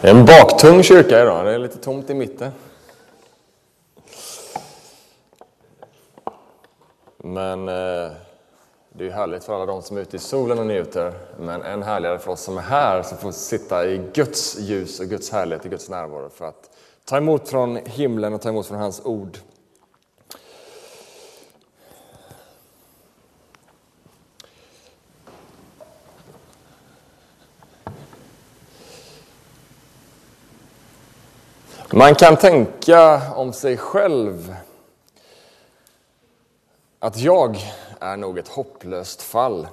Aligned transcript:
Det 0.00 0.08
är 0.08 0.14
en 0.14 0.24
baktung 0.24 0.82
kyrka 0.82 1.22
idag, 1.22 1.44
det 1.44 1.54
är 1.54 1.58
lite 1.58 1.78
tomt 1.78 2.10
i 2.10 2.14
mitten. 2.14 2.52
Men 7.16 7.68
eh, 7.68 8.12
det 8.92 9.06
är 9.06 9.10
härligt 9.10 9.44
för 9.44 9.54
alla 9.54 9.66
de 9.66 9.82
som 9.82 9.96
är 9.96 10.00
ute 10.00 10.16
i 10.16 10.18
solen 10.18 10.58
och 10.58 10.66
njuter. 10.66 11.12
Men 11.40 11.62
än 11.62 11.82
härligare 11.82 12.18
för 12.18 12.30
oss 12.32 12.40
som 12.40 12.58
är 12.58 12.62
här, 12.62 13.02
som 13.02 13.18
får 13.18 13.32
sitta 13.32 13.86
i 13.86 14.00
Guds 14.12 14.58
ljus 14.58 15.00
och 15.00 15.06
Guds 15.06 15.30
härlighet, 15.30 15.66
i 15.66 15.68
Guds 15.68 15.88
närvaro 15.88 16.30
för 16.30 16.44
att 16.44 16.70
ta 17.04 17.16
emot 17.16 17.48
från 17.48 17.76
himlen 17.84 18.34
och 18.34 18.42
ta 18.42 18.48
emot 18.48 18.66
från 18.66 18.78
hans 18.78 19.04
ord. 19.04 19.38
Man 31.96 32.14
kan 32.14 32.36
tänka 32.36 33.22
om 33.34 33.52
sig 33.52 33.76
själv 33.76 34.54
att 36.98 37.18
jag 37.18 37.56
är 38.00 38.16
nog 38.16 38.38
ett 38.38 38.48
hopplöst 38.48 39.22
fall. 39.22 39.68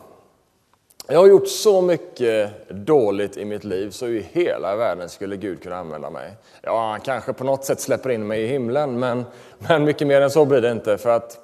Jag 1.08 1.20
har 1.20 1.28
gjort 1.28 1.48
så 1.48 1.81
mycket 1.81 2.70
dåligt 2.70 3.38
i 3.38 3.45
mitt 3.45 3.64
liv 3.64 3.90
så 3.90 4.08
i 4.08 4.28
hela 4.31 4.76
världen 4.76 5.09
skulle 5.09 5.38
Gud 5.38 5.64
kunna 5.64 5.76
använda 5.78 6.09
mig. 6.09 6.31
Ja, 6.62 6.90
han 6.91 7.02
kanske 7.02 7.34
på 7.34 7.44
något 7.44 7.66
sätt 7.66 7.80
släpper 7.80 8.09
in 8.09 8.28
mig 8.28 8.42
i 8.42 8.48
himlen, 8.48 9.00
men, 9.00 9.26
men 9.58 9.84
mycket 9.84 10.08
mer 10.08 10.22
än 10.22 10.31
så 10.31 10.45
blir 10.45 10.62
det 10.62 10.72
inte. 10.72 10.98
För 10.98 11.09
att 11.09 11.38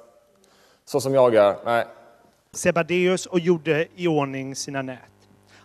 så 0.84 1.00
som 1.00 1.14
jag 1.14 1.34
är, 1.34 1.56
nej. 1.64 1.84
Sebadeus 2.52 3.26
och 3.26 3.40
gjorde 3.40 3.86
i 3.96 4.08
ordning 4.08 4.56
sina 4.56 4.82
nät. 4.82 4.98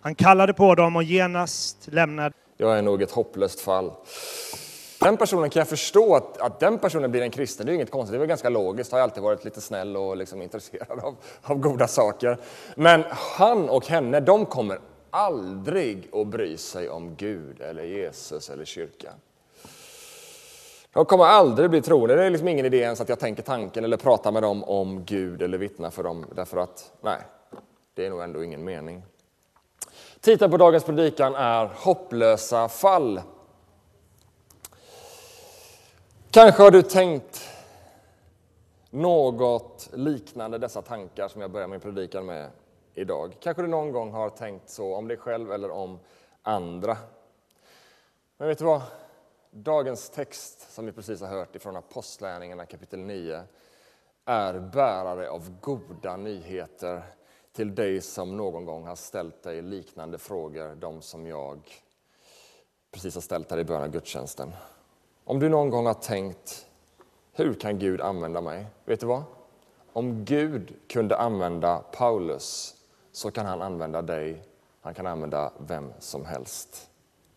Han 0.00 0.14
kallade 0.14 0.54
på 0.54 0.74
dem 0.74 0.96
och 0.96 1.02
genast 1.02 1.88
lämnade. 1.92 2.34
Jag 2.56 2.78
är 2.78 2.82
nog 2.82 3.02
ett 3.02 3.10
hopplöst 3.10 3.60
fall. 3.60 3.92
Den 5.06 5.16
personen 5.16 5.50
kan 5.50 5.60
jag 5.60 5.68
förstå 5.68 6.14
att, 6.16 6.40
att 6.40 6.60
den 6.60 6.78
personen 6.78 7.10
blir 7.10 7.22
en 7.22 7.30
kristen, 7.30 7.66
det 7.66 7.72
är 7.72 7.74
inget 7.74 7.90
konstigt, 7.90 8.12
det 8.12 8.16
är 8.16 8.18
väl 8.18 8.28
ganska 8.28 8.48
logiskt, 8.48 8.92
har 8.92 9.00
alltid 9.00 9.22
varit 9.22 9.44
lite 9.44 9.60
snäll 9.60 9.96
och 9.96 10.16
liksom 10.16 10.42
intresserad 10.42 11.00
av, 11.00 11.16
av 11.42 11.58
goda 11.58 11.88
saker. 11.88 12.38
Men 12.76 13.04
han 13.10 13.68
och 13.68 13.86
henne, 13.86 14.20
de 14.20 14.46
kommer 14.46 14.78
aldrig 15.10 16.08
att 16.12 16.26
bry 16.26 16.56
sig 16.56 16.88
om 16.90 17.14
Gud 17.16 17.60
eller 17.60 17.82
Jesus 17.82 18.50
eller 18.50 18.64
kyrkan. 18.64 19.12
De 20.92 21.04
kommer 21.04 21.24
aldrig 21.24 21.70
bli 21.70 21.82
troende, 21.82 22.14
det 22.14 22.24
är 22.24 22.30
liksom 22.30 22.48
ingen 22.48 22.66
idé 22.66 22.78
ens 22.78 23.00
att 23.00 23.08
jag 23.08 23.18
tänker 23.18 23.42
tanken 23.42 23.84
eller 23.84 23.96
pratar 23.96 24.32
med 24.32 24.42
dem 24.42 24.64
om 24.64 25.04
Gud 25.04 25.42
eller 25.42 25.58
vittnar 25.58 25.90
för 25.90 26.02
dem, 26.02 26.26
därför 26.34 26.56
att 26.56 26.92
nej, 27.00 27.18
det 27.94 28.06
är 28.06 28.10
nog 28.10 28.22
ändå 28.22 28.44
ingen 28.44 28.64
mening. 28.64 29.02
Titeln 30.20 30.50
på 30.50 30.56
dagens 30.56 30.84
predikan 30.84 31.34
är 31.34 31.70
Hopplösa 31.74 32.68
fall. 32.68 33.20
Kanske 36.30 36.62
har 36.62 36.70
du 36.70 36.82
tänkt 36.82 37.48
något 38.90 39.88
liknande 39.92 40.58
dessa 40.58 40.82
tankar 40.82 41.28
som 41.28 41.40
jag 41.40 41.50
börjar 41.50 41.68
min 41.68 41.80
predikan 41.80 42.26
med 42.26 42.50
idag. 42.94 43.36
Kanske 43.40 43.62
du 43.62 43.68
någon 43.68 43.92
gång 43.92 44.12
har 44.12 44.30
tänkt 44.30 44.70
så 44.70 44.94
om 44.94 45.08
dig 45.08 45.16
själv 45.16 45.52
eller 45.52 45.70
om 45.70 45.98
andra. 46.42 46.96
Men 48.36 48.48
vet 48.48 48.58
du 48.58 48.64
vad? 48.64 48.82
Dagens 49.50 50.10
text 50.10 50.74
som 50.74 50.86
vi 50.86 50.92
precis 50.92 51.20
har 51.20 51.28
hört 51.28 51.56
ifrån 51.56 51.76
Apostlagärningarna 51.76 52.66
kapitel 52.66 53.00
9 53.00 53.42
är 54.24 54.58
bärare 54.58 55.30
av 55.30 55.60
goda 55.60 56.16
nyheter 56.16 57.02
till 57.52 57.74
dig 57.74 58.00
som 58.00 58.36
någon 58.36 58.64
gång 58.64 58.86
har 58.86 58.96
ställt 58.96 59.42
dig 59.42 59.62
liknande 59.62 60.18
frågor, 60.18 60.74
de 60.74 61.02
som 61.02 61.26
jag 61.26 61.58
precis 62.90 63.14
har 63.14 63.22
ställt 63.22 63.50
här 63.50 63.58
i 63.58 63.64
början 63.64 63.82
av 63.82 63.90
gudstjänsten. 63.90 64.52
Om 65.28 65.38
du 65.38 65.48
någon 65.48 65.70
gång 65.70 65.86
har 65.86 65.94
tänkt, 65.94 66.66
hur 67.32 67.54
kan 67.54 67.78
Gud 67.78 68.00
använda 68.00 68.40
mig? 68.40 68.66
Vet 68.84 69.00
du 69.00 69.06
vad? 69.06 69.22
Om 69.92 70.24
Gud 70.24 70.74
kunde 70.88 71.16
använda 71.16 71.78
Paulus 71.78 72.74
så 73.12 73.30
kan 73.30 73.46
han 73.46 73.62
använda 73.62 74.02
dig, 74.02 74.42
han 74.80 74.94
kan 74.94 75.06
använda 75.06 75.52
vem 75.58 75.92
som 75.98 76.24
helst. 76.24 76.90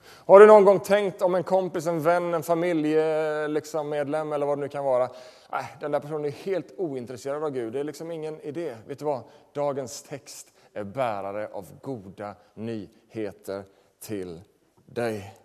Har 0.04 0.40
du 0.40 0.48
någon 0.48 0.66
gång 0.66 0.80
tänkt 0.80 1.22
om 1.22 1.36
en 1.36 1.44
kompis, 1.44 1.88
en 1.88 2.02
vän, 2.02 2.34
en 2.34 2.44
familjemedlem 2.44 3.44
eh, 3.44 3.50
liksom, 3.50 3.94
eller 3.94 4.46
vad 4.46 4.58
det 4.58 4.62
nu 4.62 4.70
kan 4.70 4.86
vara. 4.86 5.10
Nej, 5.52 5.66
den 5.80 5.92
där 5.92 6.00
personen 6.00 6.26
är 6.26 6.32
helt 6.32 6.74
ointresserad 6.78 7.44
av 7.44 7.50
Gud, 7.50 7.74
det 7.74 7.80
är 7.80 7.84
liksom 7.84 8.12
ingen 8.12 8.42
idé. 8.42 8.76
Vet 8.88 9.00
du 9.00 9.06
vad? 9.06 9.22
Dagens 9.54 10.04
text 10.04 10.48
är 10.74 10.84
bärare 10.84 11.50
av 11.54 11.66
goda 11.82 12.36
nyheter 12.54 13.64
till 14.00 14.42
dig. 14.86 15.36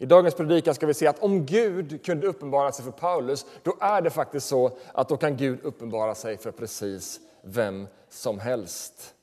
I 0.00 0.06
dagens 0.06 0.34
predikan 0.34 0.74
ska 0.74 0.86
vi 0.86 0.94
se 0.94 1.06
att 1.06 1.22
om 1.22 1.46
Gud 1.46 2.04
kunde 2.04 2.26
uppenbara 2.26 2.72
sig 2.72 2.84
för 2.84 2.92
Paulus, 2.92 3.46
då 3.62 3.76
är 3.80 4.02
det 4.02 4.10
faktiskt 4.10 4.46
så 4.46 4.78
att 4.94 5.08
då 5.08 5.16
kan 5.16 5.36
Gud 5.36 5.60
uppenbara 5.62 6.14
sig 6.14 6.36
för 6.36 6.50
precis 6.50 7.20
vem 7.42 7.86
som 8.08 8.38
helst. 8.38 9.14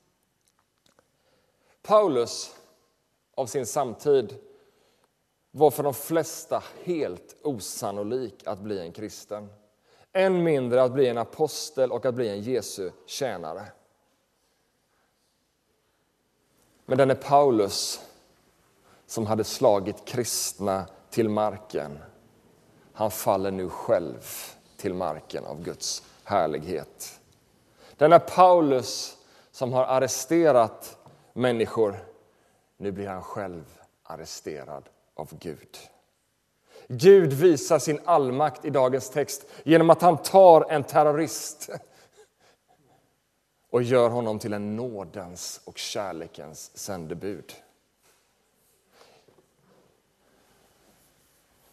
Paulus, 1.82 2.56
av 3.36 3.46
sin 3.46 3.66
samtid, 3.66 4.36
var 5.52 5.72
för 5.72 5.84
de 5.84 5.94
flesta 5.94 6.64
helt 6.84 7.36
osannolik 7.44 8.44
att 8.46 8.60
bli 8.60 8.80
en 8.80 8.92
kristen. 8.92 9.48
Än 10.14 10.44
mindre 10.44 10.84
att 10.84 10.94
bli 10.94 11.08
en 11.08 11.18
apostel 11.18 11.92
och 11.92 12.06
att 12.06 12.16
bli 12.16 12.30
en 12.30 12.42
Jesu 12.42 12.92
tjänare. 13.06 13.66
Men 16.86 16.98
den 16.98 17.12
är 17.12 17.16
Paulus 17.16 18.02
som 19.08 19.26
hade 19.26 19.44
slagit 19.44 20.06
kristna 20.06 20.86
till 21.10 21.30
marken, 21.30 22.00
han 22.94 23.12
faller 23.12 23.52
nu 23.52 23.70
själv 23.70 24.26
till 24.78 24.94
marken 24.94 25.46
av 25.46 25.64
Guds 25.64 26.04
härlighet. 26.24 27.20
Denna 27.98 28.20
Paulus 28.20 29.18
som 29.52 29.74
har 29.74 29.84
arresterat 29.84 30.98
människor, 31.34 32.00
nu 32.78 32.92
blir 32.92 33.08
han 33.08 33.24
själv 33.24 33.80
arresterad 34.04 34.90
av 35.16 35.30
Gud. 35.40 35.78
Gud 36.88 37.34
visar 37.34 37.80
sin 37.80 38.00
allmakt 38.06 38.66
i 38.66 38.70
dagens 38.70 39.10
text 39.10 39.46
genom 39.64 39.90
att 39.90 40.02
han 40.02 40.18
tar 40.18 40.72
en 40.72 40.84
terrorist 40.84 41.70
och 43.70 43.84
gör 43.84 44.10
honom 44.10 44.40
till 44.40 44.54
en 44.54 44.76
nådens 44.76 45.62
och 45.66 45.78
kärlekens 45.78 46.78
sändebud. 46.78 47.54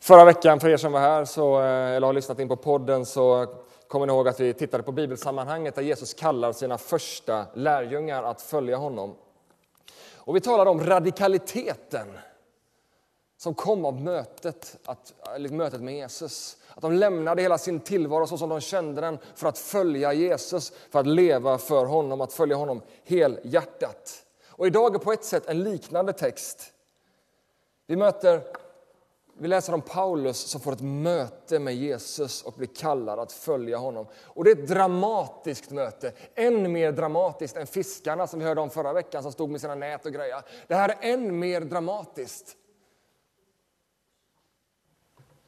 Förra 0.04 0.24
veckan, 0.24 0.60
för 0.60 0.68
er 0.68 0.76
som 0.76 0.92
var 0.92 1.00
här 1.00 1.24
så, 1.24 1.60
eh, 1.60 1.66
eller 1.66 2.06
har 2.06 2.12
lyssnat 2.12 2.38
in 2.38 2.48
på 2.48 2.56
podden, 2.56 3.06
så 3.06 3.46
kommer 3.88 4.06
ni 4.06 4.12
ihåg 4.12 4.28
att 4.28 4.40
vi 4.40 4.54
tittade 4.54 4.82
på 4.82 4.92
bibelsammanhanget 4.92 5.74
där 5.74 5.82
Jesus 5.82 6.14
kallar 6.14 6.52
sina 6.52 6.78
första 6.78 7.46
lärjungar 7.54 8.22
att 8.22 8.42
följa 8.42 8.76
honom. 8.76 9.14
Och 10.14 10.36
vi 10.36 10.40
talade 10.40 10.70
om 10.70 10.84
radikaliteten 10.84 12.18
som 13.36 13.54
kom 13.54 13.84
av 13.84 14.00
mötet, 14.00 14.76
att, 14.84 15.12
mötet 15.50 15.80
med 15.80 15.94
Jesus. 15.94 16.56
Att 16.74 16.82
de 16.82 16.92
lämnade 16.92 17.42
hela 17.42 17.58
sin 17.58 17.80
tillvaro 17.80 18.26
så 18.26 18.38
som 18.38 18.48
de 18.48 18.60
kände 18.60 19.00
den 19.00 19.18
för 19.34 19.48
att 19.48 19.58
följa 19.58 20.12
Jesus, 20.12 20.72
för 20.90 21.00
att 21.00 21.06
leva 21.06 21.58
för 21.58 21.84
honom, 21.84 22.20
att 22.20 22.32
följa 22.32 22.56
honom 22.56 22.82
helhjärtat. 23.04 24.24
Och 24.48 24.66
idag 24.66 24.94
är 24.94 24.98
på 24.98 25.12
ett 25.12 25.24
sätt 25.24 25.46
en 25.46 25.64
liknande 25.64 26.12
text. 26.12 26.72
Vi 27.86 27.96
möter 27.96 28.63
vi 29.38 29.48
läser 29.48 29.74
om 29.74 29.80
Paulus 29.80 30.36
som 30.36 30.60
får 30.60 30.72
ett 30.72 30.80
möte 30.80 31.58
med 31.58 31.74
Jesus 31.74 32.42
och 32.42 32.52
blir 32.52 32.68
kallad 32.68 33.18
att 33.18 33.32
följa 33.32 33.78
honom. 33.78 34.06
Och 34.22 34.44
Det 34.44 34.50
är 34.50 34.56
ett 34.62 34.68
dramatiskt 34.68 35.70
möte, 35.70 36.12
än 36.34 36.72
mer 36.72 36.92
dramatiskt 36.92 37.56
än 37.56 37.66
fiskarna 37.66 38.26
som 38.26 38.38
vi 38.38 38.44
hörde 38.44 38.60
om 38.60 38.70
förra 38.70 38.92
veckan 38.92 39.22
som 39.22 39.32
stod 39.32 39.50
med 39.50 39.60
sina 39.60 39.74
nät 39.74 40.06
och 40.06 40.12
grejer. 40.12 40.42
Det 40.66 40.74
här 40.74 40.88
är 40.88 41.12
än 41.12 41.38
mer 41.38 41.60
dramatiskt. 41.60 42.56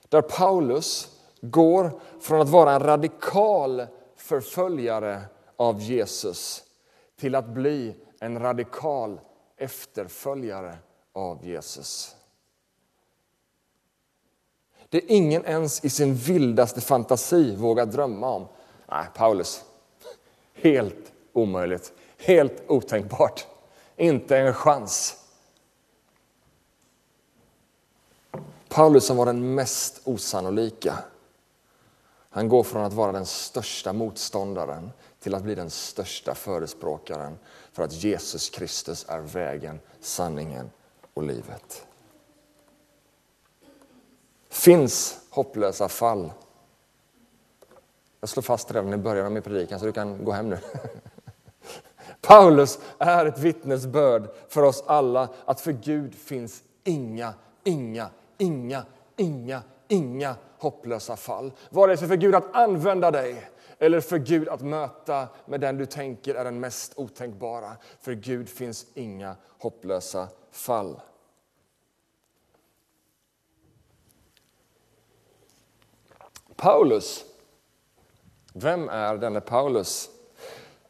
Där 0.09 0.23
Paulus 0.23 1.19
går 1.41 2.01
från 2.21 2.41
att 2.41 2.49
vara 2.49 2.73
en 2.73 2.81
radikal 2.81 3.87
förföljare 4.17 5.23
av 5.57 5.81
Jesus 5.81 6.65
till 7.17 7.35
att 7.35 7.49
bli 7.49 7.97
en 8.21 8.39
radikal 8.39 9.21
efterföljare 9.57 10.79
av 11.13 11.47
Jesus. 11.47 12.17
Det 14.89 14.99
är 14.99 15.11
ingen 15.11 15.45
ens 15.45 15.85
i 15.85 15.91
sin 15.91 16.15
vildaste 16.15 16.81
fantasi 16.81 17.57
vågar 17.57 17.87
drömma 17.87 18.29
om. 18.29 18.47
Nej, 18.89 19.07
Paulus, 19.15 19.65
helt 20.55 21.13
omöjligt, 21.33 21.93
helt 22.19 22.63
otänkbart, 22.69 23.47
inte 23.97 24.39
en 24.39 24.55
chans. 24.55 25.17
Paulus 28.69 29.07
som 29.07 29.17
var 29.17 29.27
den 29.27 29.55
mest 29.55 30.01
osannolika. 30.05 30.99
Han 32.31 32.49
går 32.49 32.63
från 32.63 32.85
att 32.85 32.93
vara 32.93 33.13
den 33.13 33.27
största 33.27 33.93
motståndaren 33.93 34.91
till 35.21 35.35
att 35.35 35.43
bli 35.43 35.55
den 35.55 35.71
största 35.71 36.35
förespråkaren 36.35 37.39
för 37.73 37.83
att 37.83 37.93
Jesus 37.93 38.51
Kristus 38.51 39.07
är 39.09 39.21
vägen, 39.21 39.81
sanningen 40.01 40.71
och 41.15 41.23
livet 41.23 41.87
finns 44.57 45.19
hopplösa 45.31 45.89
fall. 45.89 46.33
Jag 48.21 48.29
slår 48.29 48.43
fast 48.43 48.75
redan 48.75 48.95
i 48.95 48.97
början 48.97 49.27
av 49.27 49.33
min 49.33 49.43
predikan 49.43 49.81
så 49.81 49.87
du 49.87 49.93
kan 49.93 50.25
gå 50.25 50.33
hem 50.33 50.51
nu. 50.51 50.59
Paulus 52.21 52.79
är 52.99 53.27
ett 53.27 53.39
vittnesbörd 53.39 54.29
för 54.49 54.63
oss 54.63 54.85
alla 54.87 55.29
att 55.45 55.61
för 55.61 55.73
Gud 55.73 56.15
finns 56.15 56.63
inga, 56.85 57.35
inga, 57.65 58.09
inga, 58.39 58.83
inga, 59.17 59.63
inga 59.89 60.35
hopplösa 60.59 61.17
fall. 61.17 61.53
Vare 61.71 61.97
sig 61.97 62.09
för 62.09 62.17
Gud 62.17 62.35
att 62.35 62.57
använda 62.57 63.11
dig 63.11 63.51
eller 63.79 64.01
för 64.01 64.19
Gud 64.19 64.49
att 64.49 64.63
möta 64.63 65.29
med 65.47 65.61
den 65.61 65.77
du 65.77 65.87
tänker 65.87 66.35
är 66.35 66.45
den 66.45 66.61
mest 66.61 66.93
otänkbara. 66.97 67.73
För 68.01 68.13
Gud 68.13 68.49
finns 68.49 68.87
inga 68.95 69.37
hopplösa 69.59 70.29
fall. 70.51 71.01
Paulus. 76.57 77.25
Vem 78.53 78.89
är 78.89 79.17
denne 79.17 79.41
Paulus? 79.41 80.11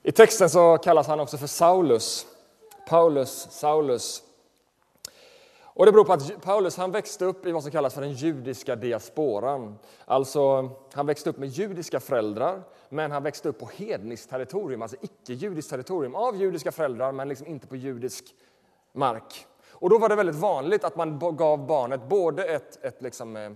I 0.02 0.12
texten 0.12 0.50
så 0.50 0.78
kallas 0.78 1.06
han 1.06 1.20
också 1.20 1.38
för 1.38 1.46
Saulus. 1.46 2.26
Paulus, 2.88 3.48
Saulus. 3.50 4.22
Och 5.62 5.86
det 5.86 5.92
beror 5.92 6.04
på 6.04 6.12
att 6.12 6.42
Paulus 6.42 6.76
han 6.76 6.92
växte 6.92 7.24
upp 7.24 7.46
i 7.46 7.52
vad 7.52 7.62
som 7.62 7.72
kallas 7.72 7.94
för 7.94 8.00
den 8.00 8.12
judiska 8.12 8.76
diasporan. 8.76 9.78
Alltså, 10.04 10.70
han 10.92 11.06
växte 11.06 11.30
upp 11.30 11.38
med 11.38 11.48
judiska 11.48 12.00
föräldrar, 12.00 12.62
men 12.88 13.10
han 13.10 13.22
växte 13.22 13.48
upp 13.48 13.58
på 13.58 13.70
hedniskt 13.76 14.30
territorium, 14.30 14.82
alltså 14.82 14.96
icke-judiskt 15.00 15.70
territorium, 15.70 16.14
av 16.14 16.36
judiska 16.36 16.72
föräldrar, 16.72 17.12
men 17.12 17.28
liksom 17.28 17.46
inte 17.46 17.66
på 17.66 17.76
judisk 17.76 18.24
mark. 18.92 19.46
Och 19.70 19.90
då 19.90 19.98
var 19.98 20.08
det 20.08 20.16
väldigt 20.16 20.36
vanligt 20.36 20.84
att 20.84 20.96
man 20.96 21.36
gav 21.36 21.66
barnet 21.66 22.08
både 22.08 22.44
ett, 22.44 22.84
ett 22.84 23.02
liksom, 23.02 23.36
eh, 23.36 23.50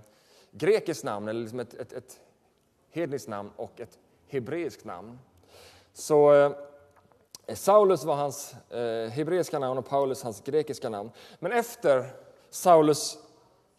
grekiskt 0.50 1.04
namn, 1.04 1.28
eller 1.28 1.40
liksom 1.40 1.60
ett, 1.60 1.74
ett, 1.74 1.92
ett 1.92 2.20
hedniskt 2.90 3.28
namn, 3.28 3.50
och 3.56 3.80
ett 3.80 3.98
hebreiskt 4.28 4.84
namn. 4.84 5.18
Så 5.92 6.34
eh, 6.34 6.52
Saulus 7.54 8.04
var 8.04 8.14
hans 8.14 8.54
eh, 8.70 9.10
hebreiska 9.10 9.58
namn 9.58 9.78
och 9.78 9.88
Paulus 9.88 10.22
hans 10.22 10.40
grekiska 10.40 10.88
namn. 10.88 11.10
Men 11.38 11.52
efter 11.52 12.10
Saulus 12.50 13.18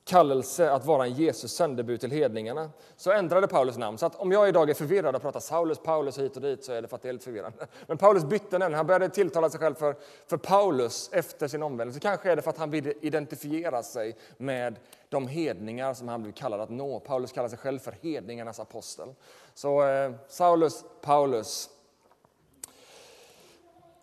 kallelse 0.06 0.72
att 0.72 0.86
vara 0.86 1.06
en 1.06 1.14
Jesus 1.14 1.52
sändebud 1.52 2.00
till 2.00 2.12
hedningarna 2.12 2.70
så 2.96 3.12
ändrade 3.12 3.48
Paulus 3.48 3.78
namn. 3.78 3.98
Så 3.98 4.06
att 4.06 4.16
om 4.16 4.32
jag 4.32 4.50
idag 4.50 4.70
är 4.70 4.74
förvirrad 4.74 5.16
och 5.16 5.22
pratar 5.22 5.40
Saulus, 5.40 5.80
Paulus 5.80 6.20
hit 6.20 6.36
och 6.36 6.42
dit 6.42 6.64
så 6.64 6.72
är 6.72 6.82
det 6.82 6.88
för 6.88 6.96
att 6.96 7.02
det 7.02 7.10
är 7.10 7.14
lite 7.14 7.26
förvirrande. 7.26 7.68
Men 7.88 7.98
Paulus 7.98 8.24
bytte 8.24 8.58
namn. 8.58 8.76
Han 8.76 8.88
började 8.88 9.10
tilltala 9.10 9.50
sig 9.50 9.60
själv 9.60 9.76
för, 9.76 9.96
för 10.28 10.38
Paulus 10.38 11.10
efter 11.14 11.48
sin 11.48 11.64
omvändelse. 11.64 12.00
Kanske 12.00 12.32
är 12.32 12.36
det 12.36 12.42
för 12.42 12.50
att 12.50 12.58
han 12.58 12.70
vill 12.70 12.94
identifiera 13.02 13.84
sig 13.84 14.18
med 14.38 14.80
de 15.10 15.28
hedningar 15.28 15.94
som 15.94 16.08
han 16.08 16.22
blev 16.24 16.34
kallad 16.34 16.62
att 16.62 16.70
nå. 16.70 17.00
Paulus 17.00 17.32
kallar 17.32 17.50
sig 17.50 17.58
själv 17.58 17.80
för 17.80 17.96
hedningarnas 18.02 18.60
apostel. 18.60 19.08
Så 19.54 19.88
eh, 19.88 20.12
Saulus, 20.28 20.84
Paulus. 21.02 21.70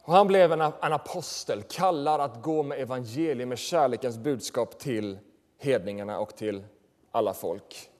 Och 0.02 0.12
han 0.12 0.26
blev 0.26 0.52
en, 0.52 0.60
en 0.60 0.92
apostel, 0.92 1.62
kallad 1.62 2.20
att 2.20 2.42
gå 2.42 2.62
med 2.62 2.80
evangelium, 2.80 3.48
med 3.48 3.58
kärlekens 3.58 4.18
budskap 4.18 4.78
till 4.78 5.18
hedningarna 5.58 6.18
och 6.18 6.36
till 6.36 6.64
alla 7.10 7.34
folk. 7.34 7.90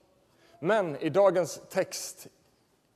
Men 0.61 0.97
i 0.97 1.09
dagens 1.09 1.61
text, 1.71 2.27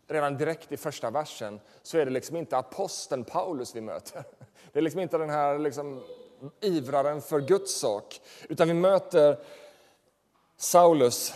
redan 0.08 0.36
direkt 0.36 0.72
i 0.72 0.76
första 0.76 1.10
versen, 1.10 1.60
så 1.82 1.98
är 1.98 2.04
det 2.04 2.10
liksom 2.10 2.36
inte 2.36 2.56
aposteln 2.56 3.24
Paulus 3.24 3.76
vi 3.76 3.80
möter. 3.80 4.24
Det 4.72 4.78
är 4.78 4.82
liksom 4.82 5.00
inte 5.00 5.18
den 5.18 5.30
här 5.30 5.58
liksom 5.58 6.02
ivraren 6.60 7.22
för 7.22 7.40
Guds 7.40 7.74
sak, 7.74 8.20
utan 8.48 8.68
vi 8.68 8.74
möter 8.74 9.38
Saulus. 10.56 11.34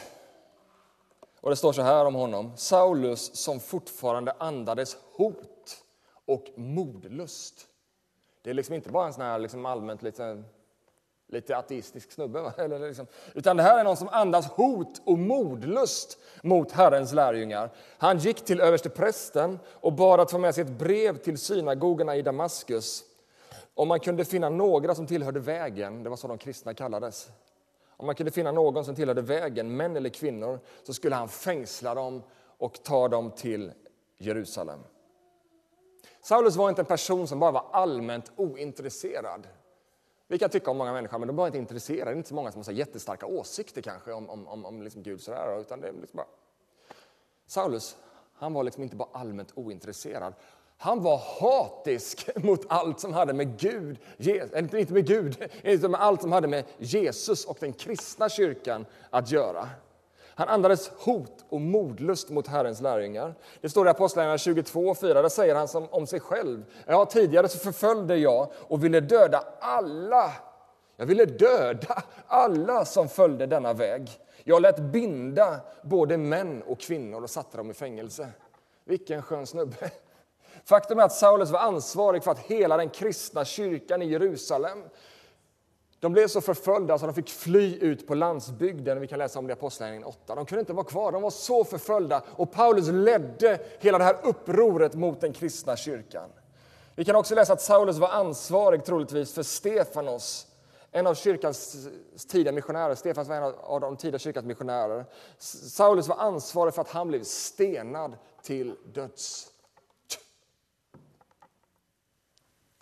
Och 1.41 1.51
det 1.51 1.57
står 1.57 1.73
så 1.73 1.83
här 1.83 2.05
om 2.05 2.15
honom. 2.15 2.53
Saulus 2.57 3.37
som 3.37 3.61
fortfarande 3.61 4.33
andades 4.39 4.97
hot 5.13 5.85
och 6.27 6.45
modlust. 6.55 7.69
Det 8.43 8.51
är 8.51 8.55
liksom 8.55 8.75
inte 8.75 8.91
bara 8.91 9.07
en 9.07 9.13
sån 9.13 9.23
här 9.23 9.39
liksom 9.39 9.67
allmänt 9.67 10.03
liten 10.03 10.45
lite 11.29 11.57
ateistisk 11.57 12.13
snubbe. 12.13 12.41
Va? 12.41 12.53
Eller 12.59 12.79
liksom, 12.79 13.07
utan 13.35 13.57
det 13.57 13.63
här 13.63 13.79
är 13.79 13.85
någon 13.85 13.97
som 13.97 14.09
andas 14.09 14.47
hot 14.47 15.03
och 15.05 15.19
modlust 15.19 16.19
mot 16.43 16.73
Herrens 16.73 17.13
lärjungar. 17.13 17.71
Han 17.99 18.19
gick 18.19 18.45
till 18.45 18.61
översteprästen 18.61 19.59
och 19.67 19.93
bad 19.93 20.21
att 20.21 20.31
få 20.31 20.39
med 20.39 20.55
sig 20.55 20.65
ett 20.65 20.79
brev 20.79 21.17
till 21.17 21.39
synagogorna 21.39 22.17
i 22.17 22.23
Damaskus. 22.23 23.05
Om 23.75 23.89
man 23.89 24.01
kunde 24.01 24.25
finna 24.25 24.49
några 24.49 24.95
som 24.95 25.07
tillhörde 25.07 25.41
vägen, 25.41 26.03
det 26.03 26.11
var 26.11 26.17
så 26.17 26.29
de 26.29 26.39
kristna 26.39 26.75
kallades. 26.75 27.29
Om 27.97 28.07
man 28.07 28.15
kunde 28.15 28.33
finna 28.33 28.53
någon 28.53 28.85
som 28.85 28.95
tillhörde 28.95 29.23
vägen, 29.23 29.77
män 29.77 29.97
eller 29.97 30.11
kvinnor, 30.11 30.61
så 30.83 30.95
skulle 30.95 31.15
han 31.15 31.29
fängsla 31.29 31.95
dem 31.95 32.23
och 32.59 32.83
ta 32.83 33.09
dem 33.09 33.31
till 33.31 33.73
Jerusalem. 34.19 34.81
Saulus 36.23 36.57
var 36.57 36.69
inte 36.69 36.83
en 36.83 36.87
person 36.87 37.29
som 37.29 37.39
bara 37.39 37.51
var 37.51 37.67
allmänt 37.73 38.33
ointresserad. 38.37 39.47
Vi 40.29 40.39
kan 40.39 40.51
tycka 40.51 40.71
om 40.71 40.77
många 40.77 40.93
människor, 40.93 41.19
men 41.19 41.29
de 41.29 41.35
är 41.35 41.37
bara 41.37 41.47
inte 41.47 41.59
intresserade. 41.59 42.11
Det 42.11 42.15
är 42.15 42.17
inte 42.17 42.29
så 42.29 42.35
många 42.35 42.53
som 42.53 42.59
har 42.59 42.65
så 42.65 42.73
jättestarka 42.73 43.27
åsikter 43.27 43.83
kanske 43.83 44.13
om, 44.13 44.31
om, 44.31 44.49
om, 44.49 44.65
om 44.65 44.83
liksom 44.83 45.03
Gud. 45.03 45.21
Sådär, 45.21 45.61
utan 45.61 45.81
det 45.81 45.89
är 45.89 45.93
liksom 45.93 46.17
bara... 46.17 46.27
Saulus, 47.47 47.97
han 48.35 48.53
var 48.53 48.65
liksom 48.65 48.83
inte 48.83 48.97
bara 48.97 49.09
allmänt 49.13 49.53
ointresserad. 49.55 50.35
Han 50.77 51.03
var 51.03 51.23
hatisk 51.41 52.29
mot 52.37 52.61
allt 52.69 53.01
som 53.01 53.13
hade 53.13 53.33
med 53.33 53.59
Gud, 53.59 53.99
eller 54.19 54.77
inte 54.77 54.93
med 54.93 55.07
Gud, 55.07 55.51
inte 55.65 55.89
med 55.89 56.01
allt 56.01 56.23
som 56.23 56.33
hade 56.33 56.49
med 56.49 56.65
Jesus 56.79 57.45
och 57.45 57.57
den 57.61 57.73
kristna 57.73 58.29
kyrkan 58.29 58.87
att 59.11 59.31
göra. 59.31 59.69
Han 60.39 60.49
andades 60.49 60.89
hot 60.89 61.45
och 61.49 61.61
modlust 61.61 62.31
mot 62.31 62.47
Herrens 62.47 62.81
lärjungar. 62.81 63.35
Det 63.61 63.69
står 63.69 63.87
i 63.87 63.91
Apostlagärningarna 63.91 64.39
22 64.39 64.95
4, 64.95 65.23
där 65.23 65.29
säger 65.29 65.55
han 65.55 65.69
som 65.69 65.89
om 65.91 66.07
sig 66.07 66.21
själv. 66.21 66.65
Ja, 66.87 67.07
tidigare 67.07 67.49
så 67.49 67.59
förföljde 67.59 68.17
jag 68.17 68.53
och 68.55 68.85
ville 68.85 69.01
döda 69.01 69.45
alla. 69.61 70.33
Jag 70.97 71.07
ville 71.07 71.25
döda 71.25 72.03
alla 72.27 72.85
som 72.85 73.09
följde 73.09 73.47
denna 73.47 73.73
väg. 73.73 74.11
Jag 74.45 74.63
lät 74.63 74.79
binda 74.79 75.61
både 75.83 76.17
män 76.17 76.63
och 76.63 76.81
kvinnor 76.81 77.23
och 77.23 77.31
satte 77.31 77.57
dem 77.57 77.71
i 77.71 77.75
fängelse. 77.75 78.29
Vilken 78.85 79.23
skön 79.23 79.47
snubbe. 79.47 79.91
Faktum 80.65 80.99
är 80.99 81.03
att 81.03 81.13
Saulus 81.13 81.51
var 81.51 81.61
ansvarig 81.61 82.25
för 82.25 82.31
att 82.31 82.39
hela 82.39 82.77
den 82.77 82.91
kristna 82.91 83.45
kyrkan 83.45 84.03
i 84.03 84.07
Jerusalem 84.07 84.83
de 86.01 86.13
blev 86.13 86.29
så 86.29 86.41
förföljda 86.41 86.99
så 86.99 87.07
de 87.07 87.15
fick 87.15 87.31
fly 87.31 87.79
ut 87.79 88.07
på 88.07 88.15
landsbygden. 88.15 89.01
Vi 89.01 89.07
kan 89.07 89.19
läsa 89.19 89.39
om 89.39 89.47
det 89.47 89.51
i 89.51 89.53
Apostlagärningarna 89.53 90.07
8. 90.07 90.35
De 90.35 90.47
kunde 90.47 90.61
inte 90.61 90.73
vara 90.73 90.85
kvar, 90.85 91.13
de 91.13 91.23
var 91.23 91.31
så 91.31 91.65
förföljda. 91.65 92.23
Och 92.37 92.53
Paulus 92.53 92.89
ledde 92.89 93.59
hela 93.79 93.99
det 93.99 94.05
här 94.05 94.17
upproret 94.23 94.95
mot 94.95 95.21
den 95.21 95.33
kristna 95.33 95.77
kyrkan. 95.77 96.31
Vi 96.95 97.05
kan 97.05 97.17
också 97.17 97.35
läsa 97.35 97.53
att 97.53 97.63
Saulus 97.63 97.99
var 97.99 98.09
ansvarig 98.09 98.85
troligtvis 98.85 99.35
för 99.35 99.43
Stefanos, 99.43 100.47
en 100.91 101.07
av 101.07 101.15
kyrkans 101.15 101.89
tidiga 102.29 102.53
missionärer. 102.53 102.95
Stefanos 102.95 103.29
var 103.29 103.37
en 103.37 103.55
av 103.63 103.81
de 103.81 103.97
tidiga 103.97 104.19
kyrkans 104.19 104.47
missionärer. 104.47 105.05
Saulus 105.39 106.09
var 106.09 106.17
ansvarig 106.17 106.75
för 106.75 106.83
att 106.83 106.91
han 106.91 107.09
blev 107.09 107.23
stenad 107.23 108.17
till 108.43 108.75
döds. 108.95 109.49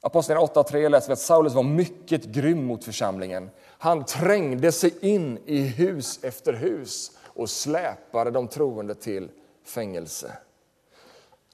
Apostlagärningarna 0.04 0.62
8.3 0.62 0.88
läser 0.88 1.08
vi 1.08 1.12
att 1.12 1.18
Saulus 1.18 1.54
var 1.54 1.62
mycket 1.62 2.24
grym 2.24 2.64
mot 2.64 2.84
församlingen. 2.84 3.50
Han 3.66 4.04
trängde 4.04 4.72
sig 4.72 4.94
in 5.00 5.38
i 5.46 5.60
hus 5.60 6.18
efter 6.22 6.52
hus 6.52 7.12
och 7.24 7.50
släpade 7.50 8.30
de 8.30 8.48
troende 8.48 8.94
till 8.94 9.28
fängelse. 9.64 10.38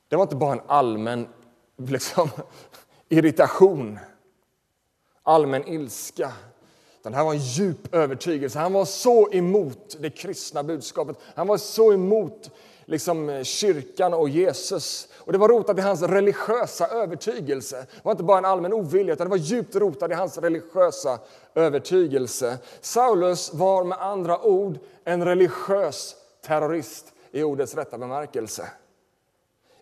Det 0.09 0.16
var 0.16 0.23
inte 0.23 0.37
bara 0.37 0.52
en 0.52 0.61
allmän 0.66 1.28
liksom, 1.76 2.28
irritation, 3.09 3.99
allmän 5.23 5.69
ilska. 5.69 6.33
det 7.02 7.14
här 7.14 7.25
var 7.25 7.33
en 7.33 7.40
djup 7.40 7.95
övertygelse. 7.95 8.59
Han 8.59 8.73
var 8.73 8.85
så 8.85 9.33
emot 9.33 9.97
det 10.00 10.11
kristna 10.11 10.62
budskapet. 10.62 11.16
Han 11.35 11.47
var 11.47 11.59
så 11.59 11.92
emot 11.92 12.50
liksom, 12.90 13.28
eh, 13.28 13.42
kyrkan 13.42 14.14
och 14.14 14.28
Jesus. 14.28 15.09
Och 15.18 15.32
Det 15.32 15.38
var 15.38 15.49
rotat 15.49 15.78
i 15.78 15.80
hans 15.80 16.02
religiösa 16.02 16.87
övertygelse. 16.87 17.76
Det 17.76 18.04
var 18.04 18.12
inte 18.12 18.25
bara 18.25 18.38
en 18.38 18.44
allmän 18.44 18.73
ovilja, 18.73 19.14
utan 19.14 19.26
det 19.26 19.30
var 19.30 19.37
djupt 19.37 19.76
rotat 19.76 20.11
i 20.11 20.14
hans 20.14 20.38
religiösa 20.38 21.18
övertygelse. 21.54 22.59
Saulus 22.80 23.54
var 23.54 23.85
med 23.85 23.99
andra 24.00 24.42
ord 24.42 24.78
en 25.04 25.25
religiös 25.25 26.16
terrorist 26.42 27.12
i 27.30 27.42
ordets 27.42 27.75
rätta 27.75 27.99
bemärkelse. 27.99 28.68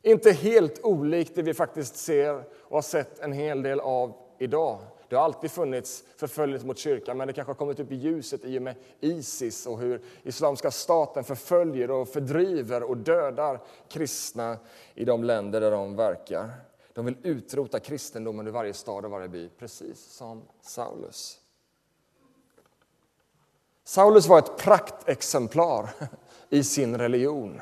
Inte 0.03 0.33
helt 0.33 0.85
olikt 0.85 1.35
det 1.35 1.43
vi 1.43 1.55
faktiskt 1.55 1.97
ser 1.97 2.35
och 2.63 2.77
har 2.77 2.83
sett 2.83 3.19
en 3.19 3.33
hel 3.33 3.63
del 3.63 3.81
av 3.81 4.13
idag. 4.39 4.79
Det 5.09 5.17
har 5.17 5.25
alltid 5.25 5.51
funnits 5.51 6.05
förföljelse 6.17 6.67
mot 6.67 6.79
kyrkan, 6.79 7.17
men 7.17 7.27
det 7.27 7.33
kanske 7.33 7.51
har 7.51 7.55
kommit 7.55 7.81
upp 7.81 7.93
i 7.93 7.95
ljuset 7.95 8.45
i 8.45 8.59
och 8.59 8.63
med 8.63 8.75
Isis 9.01 9.67
och 9.67 9.79
hur 9.79 10.03
Islamiska 10.23 10.71
staten 10.71 11.25
förföljer 11.25 11.91
och 11.91 12.09
fördriver 12.09 12.83
och 12.83 12.97
dödar 12.97 13.61
kristna 13.89 14.57
i 14.95 15.05
de 15.05 15.25
länder 15.25 15.61
där 15.61 15.71
de 15.71 15.97
verkar. 15.97 16.51
De 16.93 17.05
vill 17.05 17.17
utrota 17.23 17.81
kristendomen 17.81 18.49
i 18.49 18.51
varje 18.51 18.75
stad 18.75 19.05
och 19.05 19.11
varje 19.11 19.29
by, 19.29 19.49
precis 19.49 20.01
som 20.01 20.43
Saulus. 20.61 21.41
Saulus 23.85 24.27
var 24.27 24.39
ett 24.39 24.57
praktexemplar 24.57 25.91
i 26.49 26.65
sin 26.65 26.99
religion. 26.99 27.61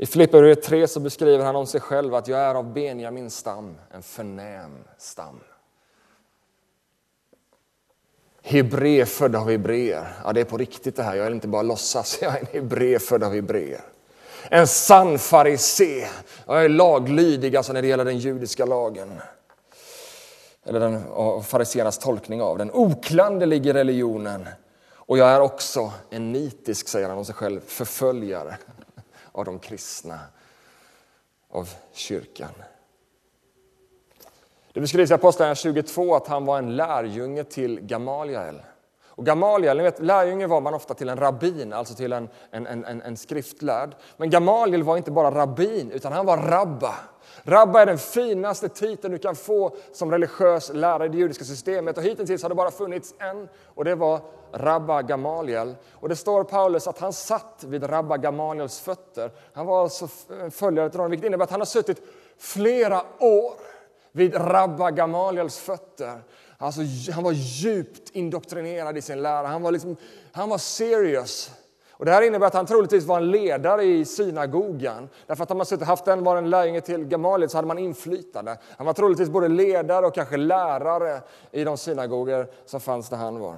I 0.00 0.06
Filipperbrevet 0.06 0.62
3 0.62 0.88
så 0.88 1.00
beskriver 1.00 1.44
han 1.44 1.56
om 1.56 1.66
sig 1.66 1.80
själv 1.80 2.14
att 2.14 2.28
jag 2.28 2.40
är 2.40 2.54
av 2.54 2.72
Benjamins 2.72 3.36
stam, 3.36 3.78
en 3.90 4.02
förnäm 4.02 4.84
stam. 4.98 5.40
Hebré 8.42 9.06
född 9.06 9.36
av 9.36 9.50
hebreer. 9.50 10.08
Ja, 10.24 10.32
det 10.32 10.40
är 10.40 10.44
på 10.44 10.56
riktigt 10.56 10.96
det 10.96 11.02
här. 11.02 11.16
Jag 11.16 11.26
är 11.26 11.30
inte 11.30 11.48
bara 11.48 11.62
låtsas. 11.62 12.18
Jag 12.22 12.34
är 12.34 12.40
en 12.40 12.46
hebré 12.46 12.98
född 12.98 13.24
av 13.24 13.34
hebreer. 13.34 13.80
En 14.50 14.66
sann 14.66 15.18
farisé. 15.18 16.06
Jag 16.46 16.64
är 16.64 16.68
laglydig 16.68 17.56
alltså 17.56 17.72
när 17.72 17.82
det 17.82 17.88
gäller 17.88 18.04
den 18.04 18.18
judiska 18.18 18.64
lagen. 18.64 19.20
Eller 20.64 20.80
den, 20.80 21.02
fariséernas 21.42 21.98
tolkning 21.98 22.42
av 22.42 22.58
den. 22.58 22.70
Oklanderlig 22.70 23.66
i 23.66 23.72
religionen. 23.72 24.48
Och 24.94 25.18
jag 25.18 25.28
är 25.28 25.40
också 25.40 25.92
en 26.10 26.32
nitisk, 26.32 26.88
säger 26.88 27.08
han 27.08 27.18
om 27.18 27.24
sig 27.24 27.34
själv, 27.34 27.60
förföljare 27.66 28.56
av 29.38 29.44
de 29.44 29.58
kristna, 29.58 30.18
av 31.50 31.68
kyrkan. 31.92 32.52
Det 34.72 34.80
beskrivs 34.80 35.10
i 35.10 35.14
Apostlagärningarna 35.14 35.82
22 35.82 36.14
att 36.14 36.26
han 36.26 36.44
var 36.44 36.58
en 36.58 36.76
lärjunge 36.76 37.44
till 37.44 37.80
Gamaliel. 37.80 38.62
Och 39.06 39.26
Gamaliel, 39.26 39.76
ni 39.76 39.82
vet, 39.82 40.02
lärjunge 40.02 40.46
var 40.46 40.60
man 40.60 40.74
ofta 40.74 40.94
till 40.94 41.08
en 41.08 41.16
rabbin, 41.16 41.72
alltså 41.72 41.94
till 41.94 42.12
en, 42.12 42.28
en, 42.50 42.66
en, 42.66 43.02
en 43.02 43.16
skriftlärd. 43.16 43.96
Men 44.16 44.30
Gamaliel 44.30 44.82
var 44.82 44.96
inte 44.96 45.10
bara 45.10 45.30
rabbin, 45.30 45.90
utan 45.90 46.12
han 46.12 46.26
var 46.26 46.36
rabba. 46.36 46.94
Rabba 47.42 47.82
är 47.82 47.86
den 47.86 47.98
finaste 47.98 48.68
titeln 48.68 49.12
du 49.12 49.18
kan 49.18 49.36
få 49.36 49.76
som 49.92 50.10
religiös 50.10 50.70
lärare 50.74 51.06
i 51.06 51.08
det 51.08 51.18
judiska 51.18 51.44
systemet. 51.44 51.98
Och 51.98 52.02
hittills 52.02 52.42
har 52.42 52.48
det 52.48 52.54
bara 52.54 52.70
funnits 52.70 53.14
en, 53.18 53.48
och 53.74 53.84
det 53.84 53.94
var 53.94 54.20
Rabba 54.52 55.02
Gamaliel. 55.02 55.76
Och 55.92 56.08
det 56.08 56.16
står 56.16 56.44
Paulus 56.44 56.86
att 56.86 56.98
han 56.98 57.12
satt 57.12 57.64
vid 57.66 57.90
Rabba 57.90 58.16
Gamaliels 58.16 58.80
fötter. 58.80 59.30
Han 59.52 59.66
var 59.66 59.82
alltså 59.82 60.08
följare 60.50 60.90
till 60.90 60.98
honom, 60.98 61.10
vilket 61.10 61.26
innebär 61.26 61.44
att 61.44 61.50
han 61.50 61.60
har 61.60 61.66
suttit 61.66 62.02
flera 62.38 63.02
år 63.18 63.52
vid 64.12 64.34
Rabba 64.34 64.90
Gamaliels 64.90 65.58
fötter. 65.58 66.22
Alltså, 66.58 66.80
han 67.12 67.24
var 67.24 67.32
djupt 67.32 68.10
indoktrinerad 68.10 68.98
i 68.98 69.02
sin 69.02 69.22
lära. 69.22 69.46
Han 69.46 69.62
var, 69.62 69.72
liksom, 69.72 69.96
han 70.32 70.48
var 70.48 70.58
serious. 70.58 71.50
Och 71.98 72.04
det 72.04 72.10
här 72.10 72.22
innebär 72.22 72.46
att 72.46 72.54
han 72.54 72.66
troligtvis 72.66 73.04
var 73.04 73.16
en 73.16 73.30
ledare 73.30 73.84
i 73.84 74.04
synagogan. 74.04 75.08
Därför 75.26 75.42
att 75.42 75.50
om 75.50 75.56
man 75.56 75.66
suttit 75.66 75.86
haft 75.86 76.08
en 76.08 76.24
var 76.24 76.36
en 76.36 76.50
lärjunge 76.50 76.80
till 76.80 77.04
Gamaliel 77.04 77.50
så 77.50 77.58
hade 77.58 77.68
man 77.68 77.78
inflytande. 77.78 78.58
Han 78.76 78.86
var 78.86 78.94
troligtvis 78.94 79.28
både 79.28 79.48
ledare 79.48 80.06
och 80.06 80.14
kanske 80.14 80.36
lärare 80.36 81.22
i 81.50 81.64
de 81.64 81.76
synagogor 81.76 82.46
som 82.66 82.80
fanns 82.80 83.08
där 83.08 83.16
han 83.16 83.38
var. 83.38 83.56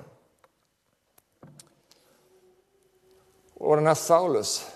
Och 3.55 3.77
den 3.77 3.87
här 3.87 3.95
Saulus 3.95 4.67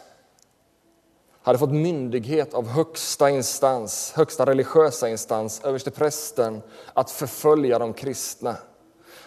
hade 1.43 1.59
fått 1.59 1.73
myndighet 1.73 2.55
av 2.55 2.69
högsta 2.69 3.31
instans, 3.31 4.13
högsta 4.13 4.47
religiösa 4.47 5.09
instans, 5.09 5.65
översteprästen, 5.65 6.63
att 6.95 7.11
förfölja 7.11 7.79
de 7.79 7.93
kristna. 7.93 8.57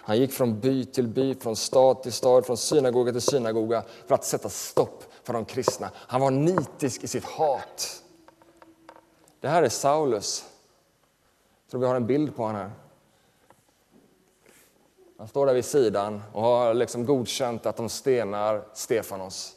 Han 0.07 0.17
gick 0.17 0.33
från 0.33 0.59
by 0.59 0.85
till 0.85 1.07
by, 1.07 1.35
från 1.35 1.55
stad 1.55 2.03
till 2.03 2.13
stad, 2.13 2.45
från 2.45 2.57
synagoga 2.57 3.11
till 3.11 3.21
synagoga 3.21 3.83
för 4.05 4.15
att 4.15 4.23
sätta 4.23 4.49
stopp 4.49 5.03
för 5.23 5.33
de 5.33 5.45
kristna. 5.45 5.91
Han 5.95 6.21
var 6.21 6.31
nitisk 6.31 7.03
i 7.03 7.07
sitt 7.07 7.25
hat. 7.25 8.03
Det 9.39 9.47
här 9.47 9.63
är 9.63 9.69
Saulus. 9.69 10.45
Jag 11.65 11.71
tror 11.71 11.81
vi 11.81 11.87
har 11.87 11.95
en 11.95 12.07
bild 12.07 12.35
på 12.35 12.43
honom 12.43 12.61
här. 12.61 12.71
Han 15.17 15.27
står 15.27 15.45
där 15.45 15.53
vid 15.53 15.65
sidan 15.65 16.23
och 16.33 16.41
har 16.41 16.73
liksom 16.73 17.05
godkänt 17.05 17.65
att 17.65 17.77
de 17.77 17.89
stenar 17.89 18.63
Stefanos. 18.73 19.55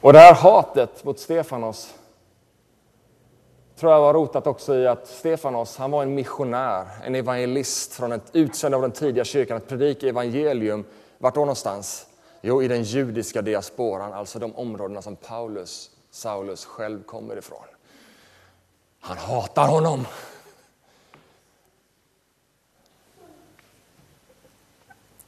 Och 0.00 0.12
det 0.12 0.18
här 0.18 0.34
hatet 0.34 1.04
mot 1.04 1.18
Stefanos 1.18 1.97
tror 3.78 3.92
jag 3.92 4.00
var 4.00 4.14
rotat 4.14 4.46
också 4.46 4.74
i 4.74 4.86
att 4.86 5.06
Stefanos 5.06 5.76
han 5.76 5.90
var 5.90 6.02
en 6.02 6.14
missionär, 6.14 6.86
en 7.04 7.14
evangelist 7.14 7.92
från 7.92 8.12
ett 8.12 8.30
utsänd 8.32 8.74
av 8.74 8.82
den 8.82 8.90
tidiga 8.92 9.24
kyrkan 9.24 9.56
att 9.56 9.68
predika 9.68 10.08
evangelium. 10.08 10.84
Vart 11.18 11.34
då 11.34 11.40
någonstans? 11.40 12.06
Jo, 12.40 12.62
i 12.62 12.68
den 12.68 12.82
judiska 12.82 13.42
diasporan, 13.42 14.12
alltså 14.12 14.38
de 14.38 14.56
områdena 14.56 15.02
som 15.02 15.16
Paulus, 15.16 15.90
Saulus 16.10 16.64
själv 16.64 17.02
kommer 17.02 17.36
ifrån. 17.36 17.64
Han 19.00 19.16
hatar 19.16 19.68
honom. 19.68 20.06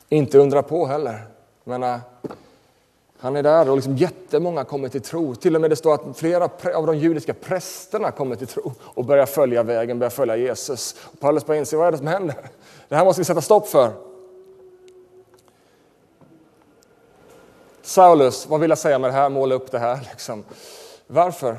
Inte 0.08 0.38
undra 0.38 0.62
på 0.62 0.86
heller. 0.86 1.22
menar, 1.64 1.94
äh, 1.94 2.00
han 3.20 3.36
är 3.36 3.42
där 3.42 3.70
och 3.70 3.76
liksom 3.76 3.96
jättemånga 3.96 4.64
kommer 4.64 4.88
till 4.88 5.00
tro. 5.00 5.34
Till 5.34 5.54
och 5.54 5.60
med 5.60 5.70
det 5.70 5.76
står 5.76 5.94
att 5.94 6.18
flera 6.18 6.50
av 6.74 6.86
de 6.86 6.98
judiska 6.98 7.34
prästerna 7.34 8.10
kommer 8.10 8.36
till 8.36 8.46
tro 8.46 8.72
och 8.80 9.04
börjar 9.04 9.26
följa 9.26 9.62
vägen, 9.62 9.98
börjar 9.98 10.10
följa 10.10 10.36
Jesus. 10.36 10.96
Och 11.12 11.20
Paulus 11.20 11.46
börjar 11.46 11.60
inse 11.60 11.76
vad 11.76 11.86
är 11.86 11.92
det 11.92 11.98
som 11.98 12.06
händer. 12.06 12.36
Det 12.88 12.96
här 12.96 13.04
måste 13.04 13.20
vi 13.20 13.24
sätta 13.24 13.40
stopp 13.40 13.68
för. 13.68 13.92
Saulus, 17.82 18.46
vad 18.46 18.60
vill 18.60 18.70
jag 18.70 18.78
säga 18.78 18.98
med 18.98 19.10
det 19.10 19.14
här, 19.14 19.28
måla 19.28 19.54
upp 19.54 19.70
det 19.70 19.78
här? 19.78 20.08
Liksom. 20.10 20.44
Varför? 21.06 21.56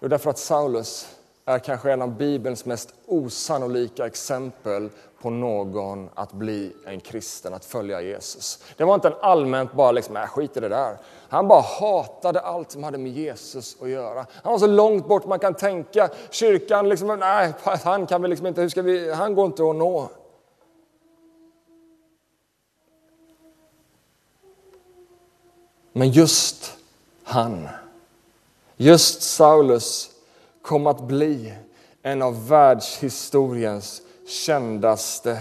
Jo, 0.00 0.08
därför 0.08 0.30
att 0.30 0.38
Saulus 0.38 1.08
är 1.44 1.58
kanske 1.58 1.92
en 1.92 2.02
av 2.02 2.16
Bibelns 2.16 2.64
mest 2.64 2.94
osannolika 3.06 4.06
exempel 4.06 4.90
på 5.22 5.30
någon 5.30 6.08
att 6.14 6.32
bli 6.32 6.72
en 6.84 7.00
kristen, 7.00 7.54
att 7.54 7.64
följa 7.64 8.02
Jesus. 8.02 8.64
Det 8.76 8.84
var 8.84 8.94
inte 8.94 9.08
en 9.08 9.14
allmänt 9.20 9.72
bara 9.72 9.92
liksom, 9.92 10.16
äh, 10.16 10.26
skit 10.26 10.56
i 10.56 10.60
det 10.60 10.68
där. 10.68 10.98
Han 11.28 11.48
bara 11.48 11.60
hatade 11.60 12.40
allt 12.40 12.70
som 12.70 12.84
hade 12.84 12.98
med 12.98 13.12
Jesus 13.12 13.76
att 13.82 13.88
göra. 13.88 14.26
Han 14.42 14.52
var 14.52 14.58
så 14.58 14.66
långt 14.66 15.08
bort 15.08 15.26
man 15.26 15.38
kan 15.38 15.54
tänka. 15.54 16.08
Kyrkan, 16.30 16.88
liksom, 16.88 17.18
nej, 17.18 17.52
han 17.84 18.06
kan 18.06 18.22
vi 18.22 18.28
liksom 18.28 18.46
inte, 18.46 18.60
hur 18.60 18.68
ska 18.68 18.82
vi, 18.82 19.12
han 19.12 19.34
går 19.34 19.46
inte 19.46 19.62
att 19.62 19.76
nå. 19.76 20.08
Men 25.92 26.10
just 26.10 26.76
han, 27.22 27.68
just 28.76 29.22
Saulus 29.22 30.10
kom 30.62 30.86
att 30.86 31.00
bli 31.00 31.54
en 32.02 32.22
av 32.22 32.48
världshistoriens 32.48 34.02
kändaste 34.30 35.38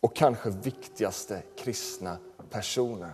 och 0.00 0.16
kanske 0.16 0.50
viktigaste 0.50 1.42
kristna 1.56 2.16
personer. 2.50 3.10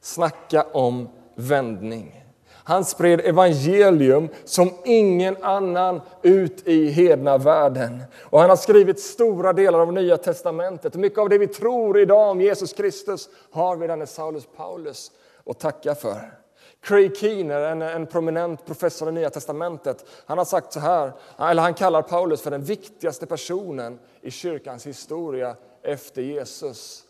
Snacka 0.00 0.66
om 0.72 1.08
vändning. 1.34 2.24
Han 2.64 2.84
spred 2.84 3.20
evangelium 3.20 4.28
som 4.44 4.70
ingen 4.84 5.36
annan 5.42 6.00
ut 6.22 6.68
i 6.68 6.90
hedna 6.90 7.38
världen. 7.38 8.02
Och 8.20 8.40
han 8.40 8.50
har 8.50 8.56
skrivit 8.56 9.00
stora 9.00 9.52
delar 9.52 9.78
av 9.78 9.92
Nya 9.92 10.16
testamentet. 10.16 10.94
Mycket 10.94 11.18
av 11.18 11.28
det 11.28 11.38
vi 11.38 11.46
tror 11.46 11.98
idag 11.98 12.30
om 12.30 12.40
Jesus 12.40 12.72
Kristus 12.72 13.28
har 13.50 13.76
vi 13.76 13.86
denne 13.86 14.06
Saulus 14.06 14.48
Paulus 14.56 15.10
att 15.46 15.58
tacka 15.58 15.94
för. 15.94 16.41
Craig 16.82 17.16
Keener, 17.16 17.60
en, 17.60 17.82
en 17.82 18.06
prominent 18.06 18.66
professor 18.66 19.08
i 19.08 19.12
Nya 19.12 19.30
Testamentet, 19.30 20.04
han 20.26 20.38
har 20.38 20.44
sagt 20.44 20.72
så 20.72 20.80
här, 20.80 21.12
eller 21.38 21.62
han 21.62 21.74
kallar 21.74 22.02
Paulus 22.02 22.42
för 22.42 22.50
den 22.50 22.62
viktigaste 22.62 23.26
personen 23.26 23.98
i 24.20 24.30
kyrkans 24.30 24.86
historia 24.86 25.56
efter 25.82 26.22
Jesus. 26.22 27.04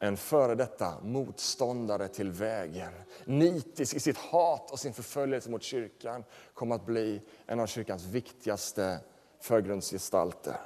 En 0.00 0.16
före 0.16 0.54
detta 0.54 0.94
motståndare 1.02 2.08
till 2.08 2.30
vägen, 2.30 2.92
nitisk 3.24 3.94
i 3.94 4.00
sitt 4.00 4.18
hat 4.18 4.70
och 4.70 4.78
sin 4.78 4.92
förföljelse 4.92 5.50
mot 5.50 5.62
kyrkan, 5.62 6.24
kom 6.54 6.72
att 6.72 6.86
bli 6.86 7.22
en 7.46 7.60
av 7.60 7.66
kyrkans 7.66 8.04
viktigaste 8.04 8.98
förgrundsgestalter. 9.40 10.56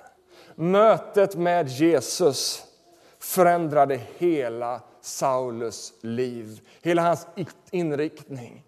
Mötet 0.54 1.36
med 1.36 1.68
Jesus 1.68 2.64
förändrade 3.18 4.00
hela 4.16 4.80
Saulus 5.06 5.92
liv, 6.00 6.60
hela 6.82 7.02
hans 7.02 7.26
inriktning. 7.70 8.64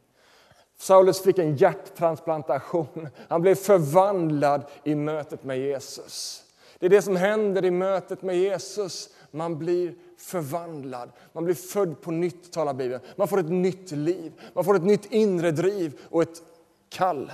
Saulus 0.76 1.23
fick 1.23 1.38
en 1.38 1.57
hjärttransplantation. 1.57 3.09
Han 3.28 3.42
blev 3.42 3.54
förvandlad 3.54 4.64
i 4.85 4.95
mötet 4.95 5.45
med 5.45 5.59
Jesus. 5.59 6.45
Det 6.78 6.87
är 6.87 6.90
det 6.90 7.02
som 7.02 7.16
händer 7.16 7.64
i 7.64 7.71
mötet 7.71 8.23
med 8.23 8.37
Jesus. 8.37 9.09
Man 9.30 9.59
blir 9.59 9.95
förvandlad. 10.18 11.11
Man 11.33 11.45
blir 11.45 11.54
född 11.54 12.00
på 12.00 12.11
nytt, 12.11 12.52
talar 12.52 12.75
Bibeln. 12.75 13.02
Man 13.16 13.28
får 13.28 13.40
ett 13.40 13.50
nytt 13.50 13.90
liv. 13.90 14.33
Man 14.54 14.64
får 14.64 14.76
ett 14.76 14.85
nytt 14.85 15.12
inre 15.12 15.50
driv 15.50 16.00
och 16.11 16.23
ett 16.23 16.42
kall 16.88 17.33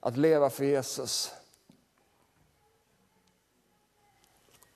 att 0.00 0.16
leva 0.16 0.50
för 0.50 0.64
Jesus. 0.64 1.32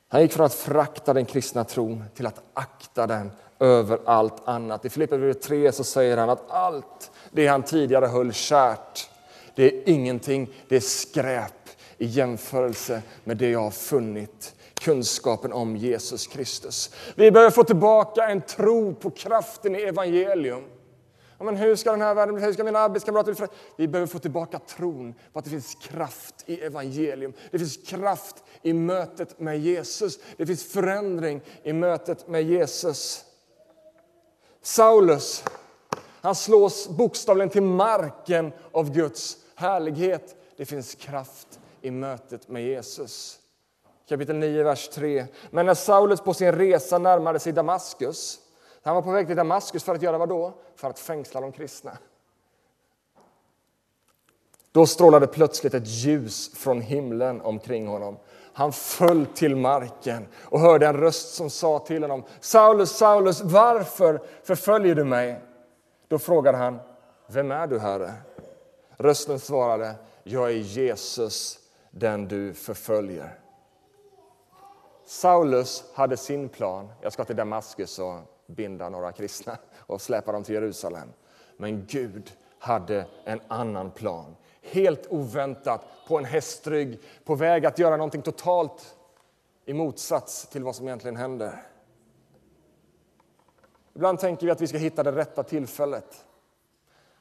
Han 0.09 0.23
gick 0.23 0.33
från 0.33 0.47
att 0.47 0.55
frakta 0.55 1.15
den 1.15 1.25
kristna 1.25 1.65
tron 1.65 2.05
till 2.15 2.27
att 2.27 2.43
akta 2.55 3.07
den 3.07 3.31
över 3.61 3.99
allt 4.05 4.49
annat. 4.49 4.85
I 4.85 4.91
Filipperbrevet 4.91 5.43
3 5.43 5.73
så 5.73 5.85
säger 5.85 6.17
han 6.17 6.31
att 6.31 6.51
allt 6.51 7.11
det 7.31 7.47
han 7.47 7.63
tidigare 7.63 8.07
höll 8.07 8.33
kärt, 8.33 9.11
det 9.55 9.65
är 9.65 9.89
ingenting, 9.89 10.51
det 10.69 10.77
är 10.77 10.81
skräp 10.81 11.53
i 11.99 12.07
jämförelse 12.07 13.03
med 13.25 13.37
det 13.37 13.51
jag 13.51 13.61
har 13.61 13.71
funnit 13.71 14.55
kunskapen 14.75 15.53
om 15.53 15.77
Jesus 15.77 16.27
Kristus. 16.27 16.91
Vi 17.15 17.31
behöver 17.31 17.51
få 17.51 17.65
tillbaka 17.65 18.29
en 18.29 18.41
tro 18.41 18.95
på 18.95 19.11
kraften 19.11 19.77
i 19.77 19.79
evangelium. 19.79 20.65
Ja, 21.39 21.45
men 21.45 21.57
hur 21.57 21.77
ska 21.77 21.91
den 21.91 22.01
här 22.01 22.15
världen 22.15 22.43
hur 22.43 22.53
ska 22.53 22.65
mina 22.65 22.79
arbetskamrater 22.79 23.49
Vi 23.77 23.89
behöver 23.89 24.07
få 24.07 24.19
tillbaka 24.19 24.59
tron 24.59 25.15
på 25.33 25.39
att 25.39 25.45
det 25.45 25.51
finns 25.51 25.75
kraft 25.75 26.35
i 26.47 26.61
evangelium. 26.61 27.33
Det 27.51 27.59
finns 27.59 27.77
kraft 27.77 28.45
i 28.63 28.73
mötet 28.73 29.41
med 29.41 29.59
Jesus. 29.59 30.19
Det 30.37 30.47
finns 30.47 30.73
förändring 30.73 31.41
i 31.63 31.73
mötet 31.73 32.29
med 32.29 32.43
Jesus. 32.43 33.25
Saulus, 34.63 35.45
han 36.21 36.35
slås 36.35 36.89
bokstavligen 36.89 37.51
till 37.51 37.63
marken 37.63 38.53
av 38.73 38.93
Guds 38.93 39.37
härlighet. 39.55 40.37
Det 40.57 40.65
finns 40.65 40.95
kraft 40.95 41.61
i 41.81 41.91
mötet 41.91 42.49
med 42.49 42.63
Jesus. 42.63 43.39
Kapitel 44.09 44.37
9, 44.37 44.63
vers 44.63 44.89
3. 44.89 45.27
Men 45.51 45.67
när 45.67 45.75
Saulus 45.75 46.21
på 46.21 46.35
sin 46.35 46.53
resa 46.53 46.99
närmade 46.99 47.39
sig 47.39 47.53
Damaskus 47.53 48.41
han 48.83 48.95
var 48.95 49.03
på 49.03 49.11
väg 49.11 49.27
till 49.27 49.37
Damaskus 49.37 49.85
för 49.85 49.95
att 49.95 50.03
göra 50.03 50.19
vad 50.19 50.29
då? 50.29 50.55
För 50.77 50.91
att 50.91 50.99
fängsla 50.99 51.41
de 51.41 51.53
kristna. 51.53 51.99
Då 54.73 54.87
strålade 54.87 55.27
plötsligt 55.27 55.75
ett 55.75 55.87
ljus 55.87 56.55
från 56.55 56.81
himlen 56.81 57.41
omkring 57.41 57.87
honom. 57.87 58.17
Han 58.53 58.73
föll 58.73 59.27
till 59.27 59.57
marken 59.57 60.27
och 60.43 60.61
hörde 60.61 60.87
en 60.87 60.97
röst 60.97 61.35
som 61.35 61.51
sa 61.51 61.79
till 61.79 62.03
honom 62.03 62.25
Saulus, 62.41 62.91
Saulus, 62.91 63.41
varför 63.41 64.21
förföljer 64.43 64.95
du 64.95 65.05
mig? 65.05 65.41
Då 66.09 66.19
frågade 66.19 66.59
han 66.59 66.79
Vem 67.27 67.51
är 67.51 67.67
du, 67.67 67.79
Herre? 67.79 68.13
Rösten 68.97 69.39
svarade 69.39 69.95
Jag 70.23 70.51
är 70.51 70.57
Jesus, 70.57 71.59
den 71.91 72.29
du 72.29 72.55
förföljer. 72.55 73.39
Saulus 75.07 75.85
hade 75.95 76.17
sin 76.17 76.49
plan. 76.49 76.93
Jag 77.01 77.13
ska 77.13 77.25
till 77.25 77.37
Damaskus 77.37 77.99
och 77.99 78.38
binda 78.49 78.89
några 78.89 79.13
kristna 79.13 79.59
och 79.77 80.01
släpa 80.01 80.33
dem 80.33 80.45
till 80.45 80.55
Jerusalem. 80.55 81.09
Men 81.57 81.87
Gud 81.87 82.33
hade 82.59 83.07
en 83.25 83.41
annan 83.49 83.91
plan. 83.91 84.37
Helt 84.63 85.07
oväntat, 85.11 85.85
på 86.09 86.19
en 86.19 86.25
hästrygg, 86.25 87.01
på 87.25 87.35
väg 87.35 87.67
att 87.67 87.79
göra 87.79 87.97
någonting 87.97 88.23
totalt 88.23 88.97
i 89.65 89.73
motsats 89.75 90.49
till 90.49 90.65
vad 90.65 90.77
som 90.77 90.87
egentligen 90.87 91.17
händer. 91.17 91.63
Ibland 93.95 94.19
tänker 94.19 94.47
vi 94.47 94.53
att 94.53 94.61
vi 94.61 94.67
ska 94.67 94.79
hitta 94.79 95.03
det 95.03 95.13
rätta 95.13 95.43
tillfället. 95.43 96.25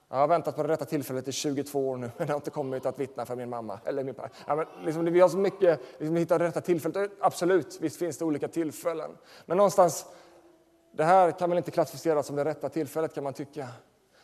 Jag 0.10 0.18
har 0.18 0.28
väntat 0.28 0.56
på 0.56 0.64
det 0.64 0.70
rätta 0.70 0.86
tillfället 0.86 1.28
i 1.28 1.32
22 1.32 1.90
år 1.90 1.98
nu, 1.98 2.12
men 2.18 2.28
det 2.28 2.34
har 2.34 2.38
inte 2.38 2.50
kommit 2.50 2.86
att 2.86 3.00
vittna 3.00 3.26
för 3.26 3.36
min 3.36 3.50
mamma. 3.50 3.80
Eller 3.86 4.04
min 4.04 4.14
pappa. 4.14 4.30
Ja, 4.48 4.56
men 4.56 4.66
liksom, 4.86 5.06
vi 5.06 5.20
har 5.20 5.30
så 5.30 5.38
mycket, 5.38 5.80
liksom, 5.98 6.16
hitta 6.16 6.38
det 6.38 6.46
rätta 6.46 6.62
tillfället. 6.62 7.12
Absolut, 7.20 7.78
visst 7.82 8.00
finns 8.00 8.18
det 8.18 8.26
olika 8.26 8.48
tillfällen. 8.48 9.18
Men 9.46 9.58
någonstans 9.58 10.06
det 10.98 11.04
här 11.04 11.32
kan 11.32 11.50
väl 11.50 11.58
inte 11.58 11.72
klassificeras 11.72 12.28
som 12.28 12.36
det 12.36 12.46
rätta 12.46 12.70
tillfället 12.70 13.14
kan 13.14 13.24
man 13.24 13.34
tycka. 13.34 13.68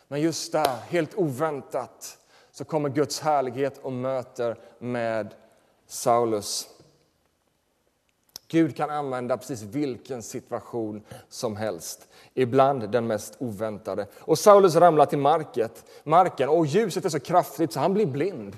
Men 0.08 0.20
just 0.20 0.52
där, 0.52 0.76
helt 0.88 1.14
oväntat, 1.14 2.18
så 2.52 2.64
kommer 2.64 2.88
Guds 2.88 3.20
härlighet 3.20 3.78
och 3.78 3.92
möter 3.92 4.56
med 4.78 5.34
Saulus. 5.86 6.68
Gud 8.48 8.76
kan 8.76 8.90
använda 8.90 9.36
precis 9.36 9.62
vilken 9.62 10.22
situation 10.22 11.02
som 11.28 11.56
helst, 11.56 12.08
ibland 12.34 12.90
den 12.90 13.06
mest 13.06 13.36
oväntade. 13.38 14.06
Och 14.18 14.38
Saulus 14.38 14.76
ramlar 14.76 15.06
till 15.06 15.18
market, 15.18 15.84
marken 16.04 16.48
och 16.48 16.66
ljuset 16.66 17.04
är 17.04 17.08
så 17.08 17.20
kraftigt 17.20 17.72
så 17.72 17.80
han 17.80 17.94
blir 17.94 18.06
blind. 18.06 18.56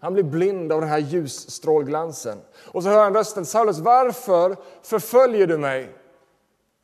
Han 0.00 0.12
blir 0.12 0.24
blind 0.24 0.72
av 0.72 0.80
den 0.80 0.90
här 0.90 0.98
ljusstrålglansen. 0.98 2.38
Och 2.66 2.82
så 2.82 2.88
hör 2.88 3.04
han 3.04 3.14
rösten, 3.14 3.46
Saulus, 3.46 3.78
varför 3.78 4.56
förföljer 4.82 5.46
du 5.46 5.58
mig? 5.58 5.97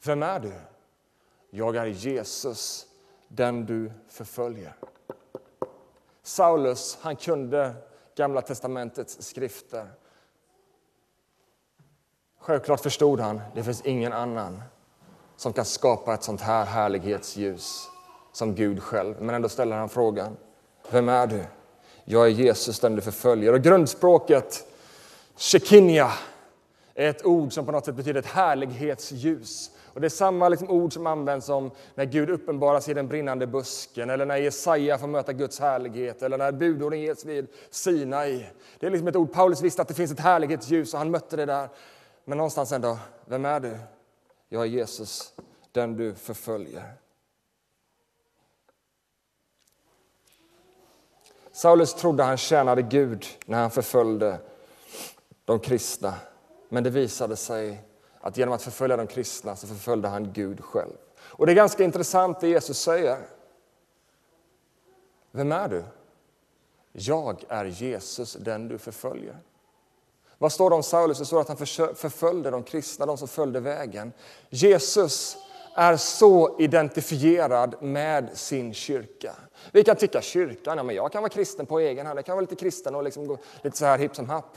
Vem 0.06 0.22
är 0.22 0.40
du? 0.40 0.52
Jag 1.50 1.76
är 1.76 1.86
Jesus, 1.86 2.86
den 3.28 3.66
du 3.66 3.92
förföljer. 4.08 4.74
Saulus 6.22 6.98
han 7.00 7.16
kunde 7.16 7.74
Gamla 8.16 8.40
testamentets 8.40 9.22
skrifter. 9.22 9.86
Självklart 12.38 12.80
förstod 12.80 13.20
han 13.20 13.40
det 13.54 13.62
finns 13.62 13.80
ingen 13.80 14.12
annan 14.12 14.62
som 15.36 15.52
kan 15.52 15.64
skapa 15.64 16.14
ett 16.14 16.22
sånt 16.22 16.40
här 16.40 16.64
härlighetsljus 16.64 17.90
som 18.32 18.54
Gud 18.54 18.82
själv. 18.82 19.22
Men 19.22 19.34
ändå 19.34 19.48
ställer 19.48 19.76
han 19.76 19.88
frågan, 19.88 20.36
vem 20.90 21.08
är 21.08 21.26
du? 21.26 21.44
Jag 22.04 22.26
är 22.26 22.30
Jesus, 22.30 22.80
den 22.80 22.96
du 22.96 23.02
förföljer. 23.02 23.52
Och 23.52 23.62
grundspråket, 23.62 24.66
shekinja, 25.36 26.12
är 26.94 27.10
ett 27.10 27.24
ord 27.24 27.52
som 27.52 27.66
på 27.66 27.72
något 27.72 27.84
sätt 27.84 27.94
betyder 27.94 28.20
ett 28.20 28.26
härlighetsljus. 28.26 29.70
Och 29.94 30.00
det 30.00 30.06
är 30.06 30.08
samma 30.08 30.48
liksom 30.48 30.70
ord 30.70 30.92
som 30.92 31.06
används 31.06 31.48
om 31.48 31.70
när 31.94 32.04
Gud 32.04 32.30
uppenbaras 32.30 32.88
i 32.88 32.94
den 32.94 33.08
brinnande 33.08 33.46
busken, 33.46 34.10
eller 34.10 34.26
när 34.26 34.36
Jesaja 34.36 34.98
får 34.98 35.06
möta 35.06 35.32
Guds 35.32 35.60
härlighet, 35.60 36.22
eller 36.22 36.38
när 36.38 36.52
budorden 36.52 37.00
ges 37.00 37.24
vid 37.24 37.48
Sinai. 37.70 38.46
Det 38.78 38.86
är 38.86 38.90
liksom 38.90 39.08
ett 39.08 39.16
ord. 39.16 39.32
Paulus 39.32 39.62
visste 39.62 39.82
att 39.82 39.88
det 39.88 39.94
finns 39.94 40.12
ett 40.12 40.20
härlighetsljus 40.20 40.94
och 40.94 40.98
han 40.98 41.10
mötte 41.10 41.36
det 41.36 41.46
där. 41.46 41.68
Men 42.24 42.38
någonstans 42.38 42.72
ändå, 42.72 42.98
vem 43.26 43.44
är 43.44 43.60
du? 43.60 43.78
Jag 44.48 44.62
är 44.62 44.66
Jesus, 44.66 45.32
den 45.72 45.96
du 45.96 46.14
förföljer. 46.14 46.82
Saulus 51.52 51.94
trodde 51.94 52.22
han 52.22 52.36
tjänade 52.36 52.82
Gud 52.82 53.26
när 53.46 53.60
han 53.60 53.70
förföljde 53.70 54.38
de 55.44 55.60
kristna. 55.60 56.14
Men 56.68 56.84
det 56.84 56.90
visade 56.90 57.36
sig 57.36 57.82
att 58.24 58.36
genom 58.36 58.54
att 58.54 58.62
förfölja 58.62 58.96
de 58.96 59.06
kristna 59.06 59.56
så 59.56 59.66
förföljde 59.66 60.08
han 60.08 60.32
Gud 60.32 60.64
själv. 60.64 60.92
Och 61.16 61.46
det 61.46 61.52
är 61.52 61.54
ganska 61.54 61.84
intressant 61.84 62.40
det 62.40 62.48
Jesus 62.48 62.78
säger. 62.78 63.18
Vem 65.30 65.52
är 65.52 65.68
du? 65.68 65.84
Jag 66.92 67.44
är 67.48 67.64
Jesus, 67.64 68.32
den 68.32 68.68
du 68.68 68.78
förföljer. 68.78 69.38
Vad 70.38 70.52
står 70.52 70.70
det 70.70 70.76
om 70.76 70.82
Saulus? 70.82 71.18
Det 71.18 71.24
står 71.24 71.40
att 71.40 71.48
han 71.48 71.56
förföljde 71.96 72.50
de 72.50 72.62
kristna, 72.62 73.06
de 73.06 73.18
som 73.18 73.28
följde 73.28 73.60
vägen. 73.60 74.12
Jesus 74.50 75.36
är 75.74 75.96
så 75.96 76.60
identifierad 76.60 77.82
med 77.82 78.38
sin 78.38 78.74
kyrka. 78.74 79.34
Vi 79.72 79.84
kan 79.84 79.96
tycka 79.96 80.22
kyrkan, 80.22 80.76
ja, 80.76 80.82
men 80.82 80.96
jag 80.96 81.12
kan 81.12 81.22
vara 81.22 81.32
kristen 81.32 81.66
på 81.66 81.80
egen 81.80 82.06
hand, 82.06 82.18
jag 82.18 82.26
kan 82.26 82.36
vara 82.36 82.40
lite 82.40 82.56
kristen 82.56 82.94
och 82.94 83.04
liksom 83.04 83.26
gå 83.26 83.38
lite 83.62 83.76
så 83.76 83.84
här 83.84 83.98
hipp 83.98 84.16
som 84.16 84.28
happ. 84.28 84.56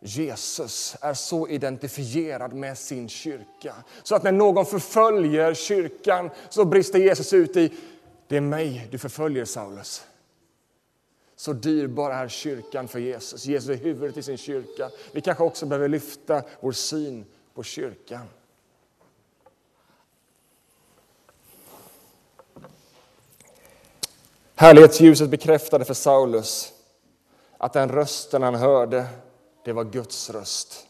Jesus 0.00 0.96
är 1.00 1.14
så 1.14 1.48
identifierad 1.48 2.52
med 2.52 2.78
sin 2.78 3.08
kyrka 3.08 3.74
så 4.02 4.14
att 4.14 4.22
när 4.22 4.32
någon 4.32 4.66
förföljer 4.66 5.54
kyrkan 5.54 6.30
så 6.48 6.64
brister 6.64 6.98
Jesus 6.98 7.32
ut 7.32 7.56
i 7.56 7.72
det 8.28 8.36
är 8.36 8.40
mig 8.40 8.88
du 8.90 8.98
förföljer, 8.98 9.44
Saulus. 9.44 10.04
Så 11.36 11.52
dyrbar 11.52 12.10
är 12.10 12.28
kyrkan 12.28 12.88
för 12.88 12.98
Jesus. 12.98 13.46
Jesus 13.46 13.68
är 13.68 13.84
huvudet 13.84 14.16
i 14.16 14.22
sin 14.22 14.36
kyrka. 14.36 14.90
Vi 15.12 15.20
kanske 15.20 15.44
också 15.44 15.66
behöver 15.66 15.88
lyfta 15.88 16.42
vår 16.60 16.72
syn 16.72 17.24
på 17.54 17.62
kyrkan. 17.62 18.26
Härlighetsljuset 24.54 25.30
bekräftade 25.30 25.84
för 25.84 25.94
Saulus 25.94 26.72
att 27.58 27.72
den 27.72 27.88
rösten 27.88 28.42
han 28.42 28.54
hörde 28.54 29.06
det 29.64 29.72
var 29.72 29.84
Guds 29.84 30.30
röst. 30.30 30.86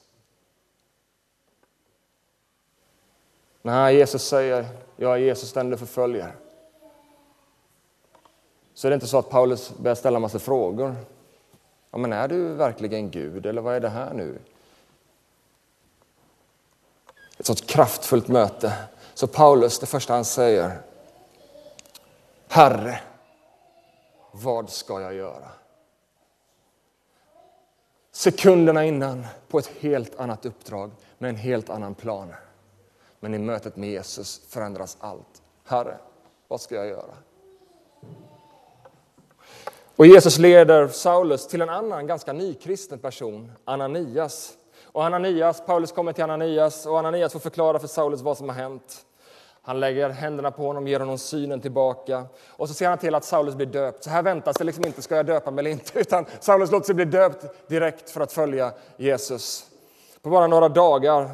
När 3.63 3.91
Jesus 3.91 4.29
säger 4.29 4.67
jag 4.97 5.13
är 5.13 5.17
Jesus 5.17 5.53
den 5.53 5.71
du 5.71 5.77
förföljer 5.77 6.37
så 8.75 8.89
är 8.89 8.91
det 8.91 8.95
inte 8.95 9.07
så 9.07 9.19
att 9.19 9.31
Paulus 9.31 9.73
börjar 9.77 9.95
ställa 9.95 10.17
en 10.17 10.23
massa 10.23 10.39
frågor. 10.39 10.97
Ja, 11.91 11.99
men 11.99 12.13
är 12.13 12.29
du 12.29 12.55
verkligen 12.55 13.11
Gud 13.11 13.47
eller 13.47 13.63
vad 13.63 13.75
är 13.75 13.81
det 13.81 13.89
här 13.89 14.15
nu? 14.15 14.39
Ett 17.39 17.47
sånt 17.47 17.67
kraftfullt 17.67 18.29
möte. 18.29 18.73
Så 19.15 19.27
Paulus, 19.27 19.79
det 19.79 19.87
första 19.87 20.15
han 20.15 20.25
säger 20.25 20.81
Herre, 22.49 23.01
vad 24.33 24.71
ska 24.71 25.01
jag 25.01 25.15
göra? 25.15 25.49
Sekunderna 28.19 28.85
innan 28.85 29.27
på 29.49 29.59
ett 29.59 29.71
helt 29.81 30.21
annat 30.21 30.47
uppdrag 30.47 30.91
med 31.19 31.29
en 31.31 31.37
helt 31.37 31.71
annan 31.71 31.95
plan. 31.95 32.35
Men 33.21 33.35
i 33.35 33.39
mötet 33.39 33.77
med 33.77 33.91
Jesus 33.91 34.41
förändras 34.49 34.97
allt. 35.01 35.43
Herre, 35.65 35.99
vad 36.49 36.61
ska 36.61 36.75
jag 36.75 36.87
göra? 36.87 37.15
Och 39.97 40.07
Jesus 40.07 40.39
leder 40.39 40.89
Saulus 40.89 41.47
till 41.47 41.63
en 41.63 41.69
annan 41.69 42.07
ganska 42.07 42.33
nykristen 42.33 42.99
person, 42.99 43.53
Ananias. 43.65 44.53
Och 44.85 45.05
Ananias, 45.05 45.67
Paulus 45.67 45.93
kommer 45.93 46.13
till 46.13 46.25
Ananias 46.25 46.87
och 46.87 46.99
Ananias 46.99 47.33
får 47.33 47.41
förklara 47.41 47.79
för 47.79 47.89
Saulus 47.89 48.21
vad 48.21 48.39
som 48.39 48.49
har 48.49 48.57
hänt. 48.57 49.07
Han 49.69 49.81
lägger 49.81 50.11
händerna 50.11 50.51
på 50.51 50.67
honom, 50.67 50.89
ger 50.89 51.01
honom 51.01 51.19
synen 51.19 51.61
tillbaka. 51.61 52.27
Och 52.49 52.69
så 52.69 52.75
ser 52.75 52.89
han 52.89 52.99
till 52.99 53.15
att 53.15 53.25
Saulus 53.25 53.55
blir 53.55 53.67
döpt. 53.67 54.05
Så 54.05 54.11
här 54.11 54.23
väntas 54.23 54.57
det 54.57 54.65
liksom 54.65 54.87
inte, 54.87 55.03
ska 55.03 55.17
jag 55.17 55.27
döpa 55.27 55.51
mig 55.51 55.63
eller 55.63 55.71
inte? 55.71 55.99
Utan 56.01 56.27
Saulus 56.41 56.71
låter 56.71 56.87
sig 56.87 56.95
bli 56.95 57.05
döpt 57.05 57.69
direkt 57.69 58.11
för 58.11 58.21
att 58.21 58.33
följa 58.33 58.73
Jesus. 58.97 59.67
På 60.23 60.31
bara 60.31 60.47
några 60.47 60.69
dagar 60.69 61.31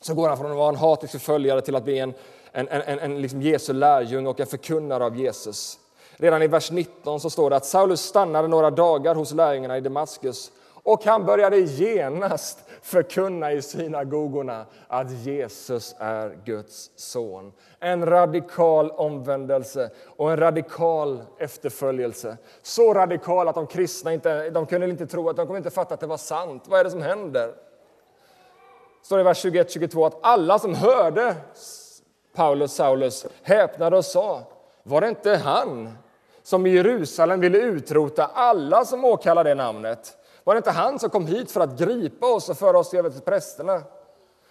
så 0.00 0.14
går 0.14 0.28
han 0.28 0.38
från 0.38 0.50
att 0.50 0.56
vara 0.56 0.68
en 0.68 0.76
hatisk 0.76 1.12
förföljare 1.12 1.60
till 1.60 1.76
att 1.76 1.84
bli 1.84 1.98
en, 1.98 2.14
en, 2.52 2.68
en, 2.68 2.98
en 2.98 3.22
liksom 3.22 3.42
Jesu 3.42 3.72
lärjung 3.72 4.26
och 4.26 4.40
en 4.40 4.46
förkunnare 4.46 5.04
av 5.04 5.16
Jesus. 5.16 5.78
Redan 6.16 6.42
i 6.42 6.46
vers 6.46 6.70
19 6.70 7.20
så 7.20 7.30
står 7.30 7.50
det 7.50 7.56
att 7.56 7.66
Saulus 7.66 8.00
stannade 8.00 8.48
några 8.48 8.70
dagar 8.70 9.14
hos 9.14 9.32
lärjungarna 9.32 9.78
i 9.78 9.80
Damaskus 9.80 10.50
och 10.82 11.04
han 11.04 11.26
började 11.26 11.58
genast 11.58 12.58
förkunna 12.84 13.52
i 13.52 13.62
synagogorna 13.62 14.66
att 14.88 15.10
Jesus 15.10 15.96
är 15.98 16.38
Guds 16.44 16.90
son. 16.96 17.52
En 17.80 18.06
radikal 18.06 18.90
omvändelse 18.90 19.90
och 20.16 20.30
en 20.30 20.36
radikal 20.36 21.22
efterföljelse. 21.38 22.36
Så 22.62 22.94
radikal 22.94 23.48
att 23.48 23.54
de 23.54 23.66
kristna 23.66 24.12
inte, 24.12 24.50
de 24.50 24.66
kunde 24.66 24.90
inte 24.90 25.06
tro 25.06 25.28
att 25.28 25.36
de 25.36 25.46
kunde 25.46 25.58
inte 25.58 25.70
fatta 25.70 25.94
att 25.94 26.00
det 26.00 26.06
var 26.06 26.16
sant. 26.16 26.64
Vad 26.68 26.80
är 26.80 26.84
det 26.84 26.90
som 26.90 27.02
händer? 27.02 27.54
står 29.02 29.16
det 29.16 29.20
i 29.20 29.24
vers 29.24 29.44
21-22 29.44 30.06
att 30.06 30.18
alla 30.22 30.58
som 30.58 30.74
hörde 30.74 31.34
Paulus 32.34 32.72
Saulus 32.72 33.26
häpnade 33.42 33.96
och 33.96 34.04
sa, 34.04 34.42
var 34.82 35.00
det 35.00 35.08
inte 35.08 35.36
han 35.36 35.98
som 36.42 36.66
i 36.66 36.70
Jerusalem 36.70 37.40
ville 37.40 37.58
utrota 37.58 38.30
alla 38.34 38.84
som 38.84 39.04
åkallade 39.04 39.50
det 39.50 39.54
namnet? 39.54 40.16
Var 40.44 40.54
det 40.54 40.58
inte 40.58 40.70
han 40.70 40.98
som 40.98 41.10
kom 41.10 41.26
hit 41.26 41.50
för 41.50 41.60
att 41.60 41.78
gripa 41.78 42.26
oss 42.26 42.48
och 42.48 42.58
föra 42.58 42.78
oss 42.78 42.94
över 42.94 43.10
till 43.10 43.20
prästerna? 43.20 43.82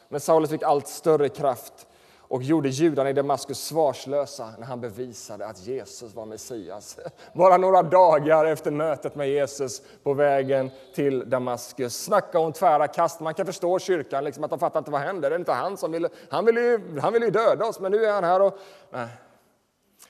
Men 0.09 0.19
Saulus 0.19 0.49
fick 0.49 0.63
allt 0.63 0.87
större 0.87 1.29
kraft 1.29 1.87
och 2.33 2.43
gjorde 2.43 2.69
judarna 2.69 3.09
i 3.09 3.13
Damaskus 3.13 3.65
svarslösa 3.65 4.53
när 4.57 4.65
han 4.65 4.81
bevisade 4.81 5.45
att 5.45 5.59
Jesus 5.59 6.13
var 6.13 6.25
Messias. 6.25 6.97
Bara 7.33 7.57
några 7.57 7.83
dagar 7.83 8.45
efter 8.45 8.71
mötet 8.71 9.15
med 9.15 9.29
Jesus 9.29 9.81
på 10.03 10.13
vägen 10.13 10.71
till 10.95 11.29
Damaskus. 11.29 12.03
Snacka 12.03 12.39
om 12.39 12.53
tvära 12.53 12.87
kast. 12.87 13.19
Man 13.19 13.33
kan 13.33 13.45
förstå 13.45 13.79
kyrkan, 13.79 14.23
liksom, 14.23 14.43
att 14.43 14.49
de 14.49 14.59
fattar 14.59 14.79
inte 14.79 14.91
vad 14.91 15.01
händer. 15.01 15.29
Det 15.29 15.35
är 15.35 15.39
inte 15.39 15.51
han 15.51 15.77
som 15.77 15.91
vill, 15.91 16.07
han 16.29 16.45
ville, 16.45 16.61
ju, 16.61 16.99
han 16.99 17.13
vill 17.13 17.23
ju 17.23 17.31
döda 17.31 17.65
oss, 17.65 17.79
men 17.79 17.91
nu 17.91 18.05
är 18.05 18.13
han 18.13 18.23
här. 18.23 18.41
Och, 18.41 18.57
nej. 18.89 19.07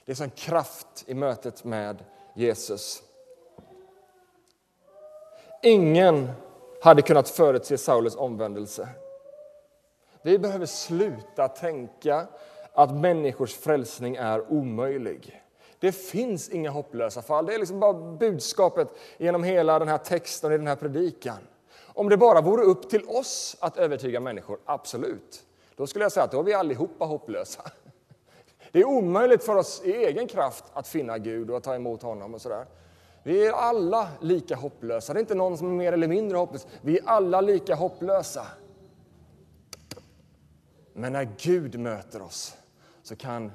Det 0.06 0.12
är 0.12 0.16
sån 0.16 0.30
kraft 0.30 1.04
i 1.06 1.14
mötet 1.14 1.64
med 1.64 2.04
Jesus. 2.36 3.04
Ingen 5.66 6.32
hade 6.82 7.02
kunnat 7.02 7.30
förutse 7.30 7.78
Saulus 7.78 8.16
omvändelse. 8.16 8.90
Vi 10.22 10.40
behöver 10.40 10.66
sluta 10.66 11.48
tänka 11.48 12.28
att 12.74 12.96
människors 12.96 13.56
frälsning 13.56 14.16
är 14.16 14.52
omöjlig. 14.52 15.44
Det 15.80 15.92
finns 15.92 16.50
inga 16.50 16.70
hopplösa 16.70 17.22
fall. 17.22 17.46
Det 17.46 17.54
är 17.54 17.60
liksom 17.60 17.80
bara 17.80 17.94
budskapet 17.94 18.88
genom 19.18 19.44
hela 19.44 19.80
den 19.80 19.88
här 19.88 19.98
texten 19.98 20.52
och 20.52 20.56
i 20.56 20.58
den 20.58 20.68
här 20.68 20.76
predikan. 20.76 21.38
Om 21.88 22.10
det 22.10 22.18
bara 22.18 22.42
vore 22.42 22.64
upp 22.64 22.90
till 22.90 23.06
oss 23.08 23.58
att 23.60 23.78
övertyga 23.78 24.20
människor, 24.20 24.60
absolut. 24.66 25.44
Då 25.76 25.88
skulle 25.88 26.06
jag 26.06 26.12
säga 26.12 26.24
att 26.24 26.32
då 26.32 26.40
är 26.40 26.44
vi 26.44 26.54
allihopa 26.54 27.06
hopplösa. 27.06 27.72
Det 28.72 28.80
är 28.80 28.88
omöjligt 28.88 29.44
för 29.44 29.56
oss 29.56 29.82
i 29.86 29.92
egen 29.92 30.28
kraft 30.28 30.66
att 30.74 30.88
finna 30.88 31.18
Gud 31.18 31.50
och 31.50 31.58
att 31.58 31.64
ta 31.64 31.76
emot 31.76 32.04
honom. 32.04 32.34
och 32.34 32.42
sådär. 32.42 32.66
Vi 33.24 33.48
är 33.48 33.52
alla 33.52 34.08
lika 34.22 34.56
hopplösa. 34.56 35.14
Det 35.14 35.20
är 35.20 35.22
inte 35.22 35.36
någon 35.36 35.58
som 35.58 35.68
är 35.68 35.74
mer 35.74 35.94
eller 35.94 36.08
mindre 36.08 36.38
hopplös. 36.38 36.68
Vi 36.82 36.98
är 36.98 37.04
alla 37.06 37.42
lika 37.42 37.76
hopplösa. 37.76 38.46
Men 40.94 41.14
när 41.14 41.30
Gud 41.38 41.80
möter 41.80 42.22
oss 42.22 42.58
så, 43.04 43.16
kan, 43.16 43.52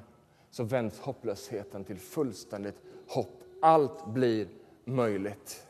så 0.51 0.63
vänds 0.63 0.99
hopplösheten 0.99 1.83
till 1.83 1.99
fullständigt 1.99 2.75
hopp. 3.07 3.41
Allt 3.61 4.05
blir 4.05 4.47
möjligt. 4.85 5.65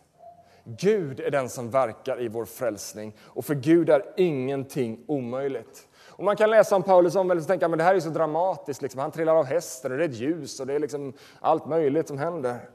Gud 0.63 1.19
är 1.19 1.31
den 1.31 1.49
som 1.49 1.69
verkar 1.69 2.21
i 2.21 2.27
vår 2.27 2.45
frälsning 2.45 3.15
och 3.19 3.45
för 3.45 3.55
Gud 3.55 3.89
är 3.89 4.13
ingenting 4.17 5.03
omöjligt. 5.07 5.87
Och 6.07 6.23
man 6.23 6.35
kan 6.35 6.49
läsa 6.49 6.75
om 6.75 6.83
Paulus 6.83 7.15
omvändelse 7.15 7.45
och 7.45 7.47
tänka 7.47 7.65
att 7.65 7.77
det 7.77 7.83
här 7.83 7.95
är 7.95 7.99
så 7.99 8.09
dramatiskt. 8.09 8.81
Liksom. 8.81 8.99
Han 8.99 9.11
trillar 9.11 9.35
av 9.35 9.45
hästen 9.45 9.91
och 9.91 9.97
det 9.97 10.03
är 10.03 10.09
ett 10.09 10.15
ljus 10.15 10.59
och 10.59 10.67
det 10.67 10.73
är 10.73 10.79
liksom 10.79 11.13
allt 11.39 11.65
möjligt 11.65 12.07
som 12.07 12.17
händer. 12.17 12.69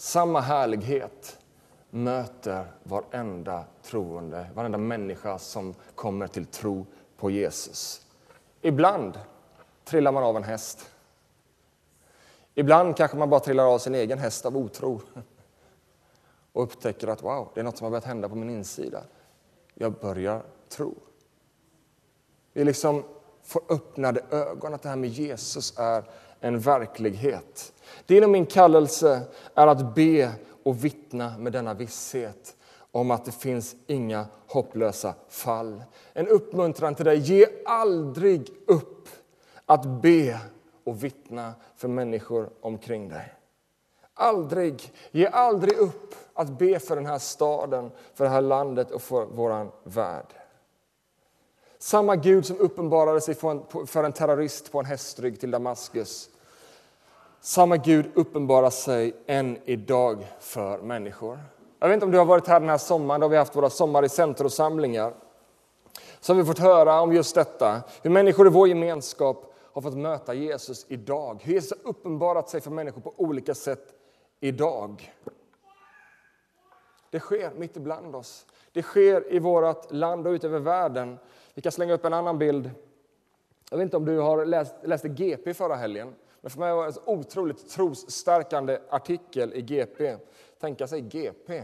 Samma 0.00 0.40
härlighet 0.40 1.38
möter 1.90 2.72
varenda 2.82 3.64
troende, 3.82 4.46
varenda 4.54 4.78
människa 4.78 5.38
som 5.38 5.74
kommer 5.94 6.26
till 6.26 6.46
tro 6.46 6.86
på 7.16 7.30
Jesus. 7.30 8.06
Ibland 8.60 9.18
trillar 9.84 10.12
man 10.12 10.22
av 10.22 10.36
en 10.36 10.42
häst. 10.42 10.90
Ibland 12.54 12.96
kanske 12.96 13.16
man 13.16 13.30
bara 13.30 13.40
trillar 13.40 13.64
av 13.64 13.78
sin 13.78 13.94
egen 13.94 14.18
häst 14.18 14.46
av 14.46 14.56
otro 14.56 15.00
och 16.52 16.62
upptäcker 16.62 17.08
att 17.08 17.22
wow, 17.22 17.48
det 17.54 17.60
är 17.60 17.64
något 17.64 17.78
som 17.78 17.84
har 17.84 17.90
börjat 17.90 18.04
hända 18.04 18.28
på 18.28 18.34
min 18.34 18.50
insida. 18.50 19.02
Jag 19.74 19.92
börjar 19.92 20.42
tro. 20.68 20.94
Vi 22.52 22.64
liksom 22.64 23.04
får 23.42 23.62
öppnade 23.68 24.20
ögon 24.30 24.74
att 24.74 24.82
det 24.82 24.88
här 24.88 24.96
med 24.96 25.10
Jesus 25.10 25.78
är 25.78 26.04
en 26.40 26.58
verklighet. 26.58 27.72
Din 28.06 28.24
och 28.24 28.30
min 28.30 28.46
kallelse 28.46 29.20
är 29.54 29.66
att 29.66 29.94
be 29.94 30.32
och 30.62 30.84
vittna 30.84 31.38
med 31.38 31.52
denna 31.52 31.74
visshet 31.74 32.56
om 32.90 33.10
att 33.10 33.24
det 33.24 33.32
finns 33.32 33.76
inga 33.86 34.26
hopplösa 34.46 35.14
fall. 35.28 35.82
En 36.12 36.28
uppmuntran 36.28 36.94
till 36.94 37.04
dig, 37.04 37.18
ge 37.18 37.46
aldrig 37.64 38.50
upp 38.66 39.08
att 39.66 39.86
be 40.02 40.40
och 40.84 41.04
vittna 41.04 41.54
för 41.76 41.88
människor 41.88 42.50
omkring 42.60 43.08
dig. 43.08 43.34
Aldrig, 44.14 44.92
ge 45.10 45.26
aldrig 45.26 45.78
upp 45.78 46.14
att 46.34 46.58
be 46.58 46.78
för 46.78 46.96
den 46.96 47.06
här 47.06 47.18
staden, 47.18 47.90
för 48.14 48.24
det 48.24 48.30
här 48.30 48.40
landet 48.40 48.90
och 48.90 49.02
för 49.02 49.26
vår 49.26 49.70
värld. 49.84 50.37
Samma 51.78 52.16
Gud 52.16 52.46
som 52.46 52.58
uppenbarade 52.58 53.20
sig 53.20 53.34
för 53.86 54.04
en 54.04 54.12
terrorist 54.12 54.72
på 54.72 54.78
en 54.78 54.84
hästrygg 54.84 55.40
till 55.40 55.50
Damaskus 55.50 56.30
samma 57.40 57.76
Gud 57.76 58.10
uppenbarar 58.14 58.70
sig 58.70 59.14
än 59.26 59.58
idag 59.64 60.26
för 60.40 60.78
människor. 60.78 61.38
Jag 61.78 61.88
vet 61.88 61.94
inte 61.94 62.06
om 62.06 62.12
du 62.12 62.18
har 62.18 62.24
varit 62.24 62.46
här 62.46 62.60
den 62.60 62.68
här 62.68 62.78
sommaren, 62.78 63.20
då 63.20 63.28
vi 63.28 63.36
har 63.36 63.44
haft 63.44 63.56
våra 63.56 63.70
sommar 63.70 64.04
i 64.04 64.08
centrosamlingar. 64.08 65.14
Så 66.20 66.32
har 66.32 66.38
vi 66.38 66.44
fått 66.44 66.58
höra 66.58 67.00
om 67.00 67.12
just 67.12 67.34
detta, 67.34 67.82
hur 68.02 68.10
människor 68.10 68.46
i 68.46 68.50
vår 68.50 68.68
gemenskap 68.68 69.54
har 69.72 69.82
fått 69.82 69.96
möta 69.96 70.34
Jesus 70.34 70.86
idag. 70.88 71.40
Hur 71.42 71.52
Jesus 71.52 71.72
har 71.82 71.90
uppenbarat 71.90 72.48
sig 72.48 72.60
för 72.60 72.70
människor 72.70 73.00
på 73.00 73.14
olika 73.16 73.54
sätt 73.54 73.94
idag. 74.40 75.14
Det 77.10 77.20
sker 77.20 77.50
mitt 77.56 77.76
ibland 77.76 78.16
oss. 78.16 78.46
Det 78.72 78.82
sker 78.82 79.32
i 79.32 79.38
vårt 79.38 79.92
land 79.92 80.26
och 80.26 80.30
utöver 80.30 80.58
världen. 80.58 81.18
Vi 81.58 81.62
kan 81.62 81.72
slänga 81.72 81.94
upp 81.94 82.04
en 82.04 82.12
annan 82.12 82.38
bild. 82.38 82.70
Jag 83.70 83.78
vet 83.78 83.84
inte 83.84 83.96
om 83.96 84.04
du 84.04 84.18
har 84.18 84.44
läst, 84.44 84.74
läste 84.82 85.08
GP 85.08 85.54
förra 85.54 85.74
helgen. 85.74 86.14
Men 86.40 86.50
för 86.50 86.58
mig 86.58 86.72
var 86.72 86.86
det 86.86 86.92
en 86.96 87.02
otroligt 87.06 87.70
trosstärkande 87.70 88.78
artikel 88.90 89.52
i 89.54 89.62
GP. 89.62 90.16
Tänka 90.60 90.86
sig 90.86 91.00
GP, 91.00 91.62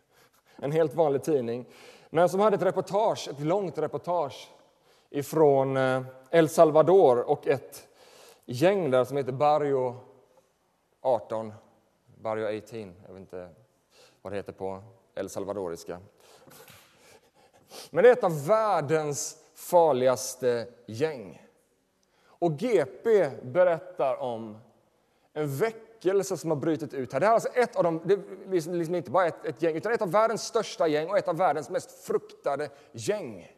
en 0.56 0.72
helt 0.72 0.94
vanlig 0.94 1.22
tidning. 1.22 1.66
Men 2.10 2.28
som 2.28 2.40
hade 2.40 2.56
ett 2.56 2.62
reportage, 2.62 3.28
ett 3.30 3.40
långt 3.40 3.78
reportage 3.78 4.50
ifrån 5.10 5.76
eh, 5.76 6.02
El 6.30 6.48
Salvador 6.48 7.30
och 7.30 7.46
ett 7.46 7.88
gäng 8.44 8.90
där 8.90 9.04
som 9.04 9.16
heter 9.16 9.32
Barrio 9.32 9.96
18. 11.00 11.52
Barrio 12.16 12.58
18, 12.58 12.94
jag 13.06 13.12
vet 13.12 13.20
inte 13.20 13.48
vad 14.22 14.32
det 14.32 14.36
heter 14.36 14.52
på 14.52 14.82
El 15.14 15.28
Salvadoriska. 15.28 16.00
Men 17.90 18.04
det 18.04 18.10
är 18.10 18.12
ett 18.12 18.24
av 18.24 18.46
världens 18.46 19.36
farligaste 19.54 20.66
gäng. 20.86 21.42
Och 22.26 22.58
GP 22.58 23.30
berättar 23.42 24.22
om 24.22 24.58
en 25.32 25.56
väckelse 25.56 26.36
som 26.36 26.50
har 26.50 26.56
brutit 26.56 26.94
ut 26.94 27.12
här. 27.12 27.20
Det 27.20 27.26
är 27.26 27.30
alltså 27.30 27.48
ett 27.48 27.76
av 27.76 27.84
de, 27.84 28.00
det 28.04 28.14
är 28.14 28.50
liksom-, 28.50 28.74
liksom 28.74 28.94
inte 28.94 29.10
bara 29.10 29.26
ett, 29.26 29.44
ett 29.44 29.62
gäng, 29.62 29.76
utan 29.76 29.92
ett 29.92 30.02
av 30.02 30.10
världens 30.10 30.42
största 30.42 30.88
gäng 30.88 31.10
och 31.10 31.18
ett 31.18 31.28
av 31.28 31.36
världens 31.36 31.70
mest 31.70 31.90
fruktade 32.06 32.68
gäng. 32.92 33.52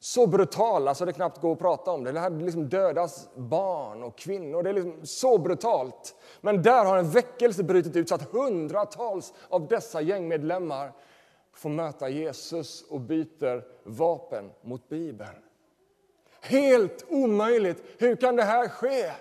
Så 0.00 0.26
brutala 0.26 0.94
så 0.94 1.04
det 1.04 1.12
knappt 1.12 1.40
går 1.40 1.52
att 1.52 1.58
prata 1.58 1.90
om 1.90 2.04
det. 2.04 2.12
Det 2.12 2.20
här 2.20 2.30
liksom 2.30 2.68
dödas 2.68 3.28
barn 3.34 4.02
och 4.02 4.18
kvinnor. 4.18 4.62
Det 4.62 4.70
är 4.70 4.74
liksom 4.74 5.06
så 5.06 5.38
brutalt. 5.38 6.14
Men 6.40 6.62
där 6.62 6.84
har 6.84 6.98
en 6.98 7.10
väckelse 7.10 7.62
brutit 7.62 7.96
ut 7.96 8.08
så 8.08 8.14
att 8.14 8.32
hundratals 8.32 9.32
av 9.48 9.68
dessa 9.68 10.00
gängmedlemmar 10.00 10.92
får 11.52 11.70
möta 11.70 12.08
Jesus 12.08 12.82
och 12.82 13.00
byter 13.00 13.64
vapen 13.82 14.50
mot 14.62 14.88
Bibeln. 14.88 15.42
Helt 16.40 17.04
omöjligt. 17.08 17.84
Hur 17.98 18.16
kan 18.16 18.36
det 18.36 18.42
här 18.42 18.68
ske? 18.68 19.12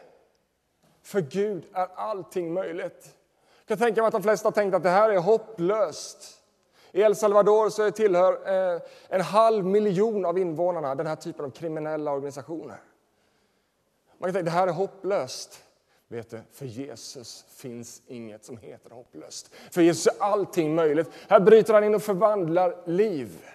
För 1.02 1.22
Gud 1.22 1.66
är 1.74 1.88
allting 1.96 2.54
möjligt. 2.54 3.16
Jag 3.58 3.68
kan 3.68 3.78
tänka 3.78 4.02
mig 4.02 4.08
att 4.08 4.14
de 4.14 4.24
flesta 4.24 4.48
har 4.48 4.52
tänkt 4.54 4.74
att 4.74 4.84
det 4.84 4.90
här 4.90 5.10
är 5.10 5.18
hopplöst. 5.18 6.42
I 6.92 7.02
El 7.02 7.16
Salvador 7.16 7.70
så 7.70 7.92
tillhör 7.92 8.34
eh, 8.76 8.82
en 9.10 9.22
halv 9.22 9.66
miljon 9.66 10.26
av 10.26 10.38
invånarna 10.38 10.96
den 10.96 11.08
här 11.08 11.16
typen 11.16 11.46
av 11.46 11.50
kriminella 11.50 12.12
organisationer. 12.12 12.78
Man 14.18 14.28
kan 14.28 14.34
tänka 14.34 14.46
det 14.46 14.58
här 14.58 14.68
är 14.68 14.72
hopplöst. 14.72 15.64
Vet 16.12 16.30
du, 16.30 16.42
för 16.52 16.66
Jesus 16.66 17.46
finns 17.56 18.02
inget 18.08 18.46
som 18.46 18.58
heter 18.58 18.90
hopplöst. 18.90 19.52
För 19.72 19.82
Jesus 19.82 20.08
är 20.08 20.24
allting 20.24 20.76
möjligt. 20.76 21.10
Här 21.28 21.40
bryter 21.40 21.74
han 21.74 21.84
in 21.84 21.96
och 21.96 22.04
förvandlar 22.04 22.76
liv. 22.86 23.46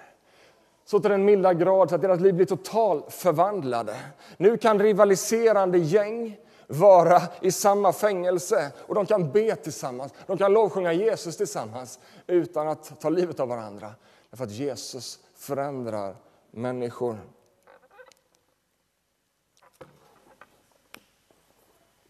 Så 0.84 1.00
till 1.00 1.10
den 1.10 1.24
milda 1.24 1.54
grad 1.54 1.88
så 1.88 1.94
att 1.94 2.02
deras 2.02 2.20
liv 2.20 2.34
blir 2.34 2.46
totalt 2.46 3.12
förvandlade. 3.12 3.96
Nu 4.36 4.56
kan 4.56 4.78
rivaliserande 4.78 5.78
gäng 5.78 6.36
vara 6.66 7.22
i 7.40 7.52
samma 7.52 7.92
fängelse 7.92 8.72
och 8.78 8.94
de 8.94 9.06
kan 9.06 9.32
be 9.32 9.56
tillsammans. 9.56 10.12
De 10.26 10.38
kan 10.38 10.52
lovsjunga 10.52 10.92
Jesus 10.92 11.36
tillsammans 11.36 11.98
utan 12.26 12.68
att 12.68 13.00
ta 13.00 13.08
livet 13.08 13.40
av 13.40 13.48
varandra. 13.48 13.94
Därför 14.30 14.44
att 14.44 14.50
Jesus 14.50 15.18
förändrar 15.34 16.16
människor. 16.50 17.18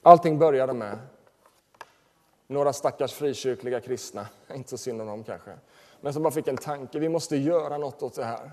Allting 0.06 0.38
började 0.38 0.72
med 0.72 0.98
några 2.46 2.72
stackars 2.72 3.12
frikyrkliga 3.12 3.80
kristna, 3.80 4.26
inte 4.54 4.70
så 4.70 4.78
synd 4.78 5.00
om 5.00 5.06
dem 5.06 5.24
kanske, 5.24 5.50
men 6.00 6.12
som 6.12 6.22
bara 6.22 6.30
fick 6.30 6.48
en 6.48 6.56
tanke, 6.56 6.98
vi 6.98 7.08
måste 7.08 7.36
göra 7.36 7.78
något 7.78 8.02
åt 8.02 8.14
det 8.14 8.24
här. 8.24 8.50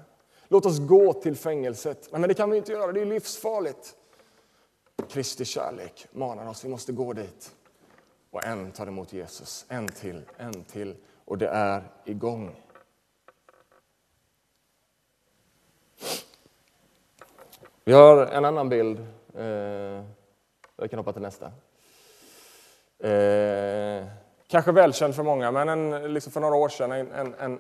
Låt 0.48 0.66
oss 0.66 0.80
gå 0.80 1.14
till 1.14 1.36
fängelset. 1.36 2.12
Men 2.12 2.22
det 2.22 2.34
kan 2.34 2.50
vi 2.50 2.58
inte 2.58 2.72
göra, 2.72 2.92
det 2.92 3.02
är 3.02 3.06
livsfarligt. 3.06 3.96
Kristi 5.10 5.46
kärlek 5.46 6.08
manar 6.12 6.50
oss, 6.50 6.66
vi 6.66 6.70
måste 6.70 6.92
gå 6.92 7.14
dit. 7.14 7.56
Och 8.32 8.46
en 8.46 8.72
tar 8.72 8.88
emot 8.88 9.14
Jesus, 9.14 9.66
en 9.70 9.88
till, 9.88 10.22
en 10.38 10.64
till 10.64 10.96
och 11.26 11.38
det 11.38 11.48
är 11.48 11.84
igång. 12.06 12.56
Vi 17.84 17.94
har 17.94 18.26
en 18.26 18.46
annan 18.46 18.70
bild. 18.70 19.00
Eh, 19.36 20.04
jag 20.84 20.90
kan 20.90 21.00
hoppa 21.00 21.14
till 21.14 21.22
nästa. 21.22 21.46
Eh, 23.00 24.08
kanske 24.48 24.72
välkänd 24.72 25.16
för 25.16 25.24
många, 25.24 25.52
men 25.52 25.70
en, 25.70 26.14
liksom 26.14 26.32
för 26.32 26.40
några 26.40 26.56
år 26.56 26.70
sedan 26.70 26.92
en, 26.92 27.34
en, 27.34 27.60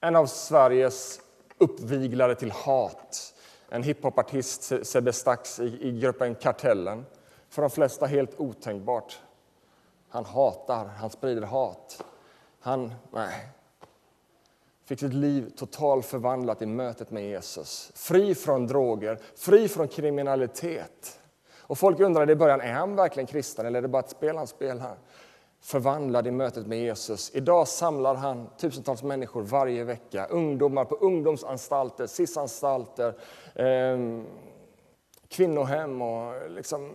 en 0.00 0.16
av 0.16 0.26
Sveriges 0.26 1.20
uppviglare 1.58 2.34
till 2.34 2.50
hat. 2.50 3.34
En 3.68 3.82
hiphopartist, 3.82 4.72
Sebbe 4.82 5.12
Stax, 5.12 5.60
i, 5.60 5.88
i 5.88 6.00
gruppen 6.00 6.34
Kartellen. 6.34 7.06
För 7.48 7.62
de 7.62 7.70
flesta 7.70 8.06
helt 8.06 8.40
otänkbart. 8.40 9.20
Han 10.08 10.24
hatar, 10.24 10.84
han 10.86 11.10
sprider 11.10 11.42
hat. 11.42 12.04
Han, 12.60 12.94
nej, 13.10 13.48
fick 14.84 15.00
sitt 15.00 15.14
liv 15.14 15.52
totalt 15.56 16.06
förvandlat 16.06 16.62
i 16.62 16.66
mötet 16.66 17.10
med 17.10 17.28
Jesus. 17.28 17.92
Fri 17.94 18.34
från 18.34 18.66
droger, 18.66 19.18
fri 19.36 19.68
från 19.68 19.88
kriminalitet. 19.88 21.20
Och 21.66 21.78
folk 21.78 22.00
undrade 22.00 22.32
i 22.32 22.36
början, 22.36 22.60
är 22.60 22.72
han 22.72 22.96
verkligen 22.96 23.26
kristen 23.26 23.66
eller 23.66 23.78
är 23.78 23.82
det 23.82 23.88
bara 23.88 24.02
ett 24.02 24.10
spel 24.10 24.36
han 24.36 24.46
spelar? 24.46 24.96
Förvandlad 25.60 26.26
i 26.26 26.30
mötet 26.30 26.66
med 26.66 26.78
Jesus. 26.78 27.30
Idag 27.34 27.68
samlar 27.68 28.14
han 28.14 28.48
tusentals 28.58 29.02
människor 29.02 29.42
varje 29.42 29.84
vecka. 29.84 30.26
Ungdomar 30.26 30.84
på 30.84 30.94
ungdomsanstalter, 30.94 32.06
SIS-anstalter, 32.06 33.14
eh, 33.54 33.98
kvinnohem 35.28 36.02
och, 36.02 36.50
liksom, 36.50 36.92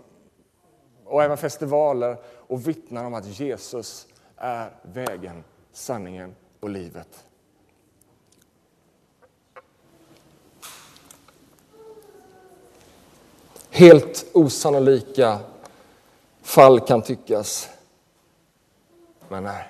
och 1.06 1.24
även 1.24 1.38
festivaler 1.38 2.18
och 2.26 2.68
vittnar 2.68 3.06
om 3.06 3.14
att 3.14 3.26
Jesus 3.26 4.08
är 4.36 4.72
vägen, 4.82 5.44
sanningen 5.72 6.36
och 6.60 6.70
livet. 6.70 7.29
Helt 13.70 14.26
osannolika 14.34 15.40
fall 16.42 16.80
kan 16.80 17.02
tyckas. 17.02 17.70
Men 19.28 19.44
nej, 19.44 19.64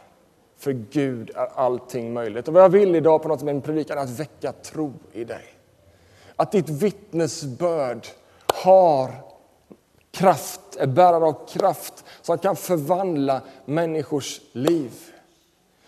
för 0.58 0.72
Gud 0.72 1.32
är 1.36 1.48
allting 1.56 2.14
möjligt. 2.14 2.48
Och 2.48 2.54
vad 2.54 2.64
jag 2.64 2.70
vill 2.70 2.96
idag 2.96 3.22
på 3.22 3.28
något 3.28 3.42
med 3.42 3.56
min 3.56 3.62
predikan 3.62 3.98
är 3.98 4.02
att 4.02 4.20
väcka 4.20 4.52
tro 4.52 4.94
i 5.12 5.24
dig. 5.24 5.46
Att 6.36 6.52
ditt 6.52 6.70
vittnesbörd 6.70 8.08
har 8.46 9.12
kraft, 10.12 10.62
är 10.78 10.88
bärare 10.88 11.26
av 11.26 11.48
kraft 11.48 12.06
som 12.22 12.38
kan 12.38 12.56
förvandla 12.56 13.42
människors 13.66 14.42
liv. 14.52 14.92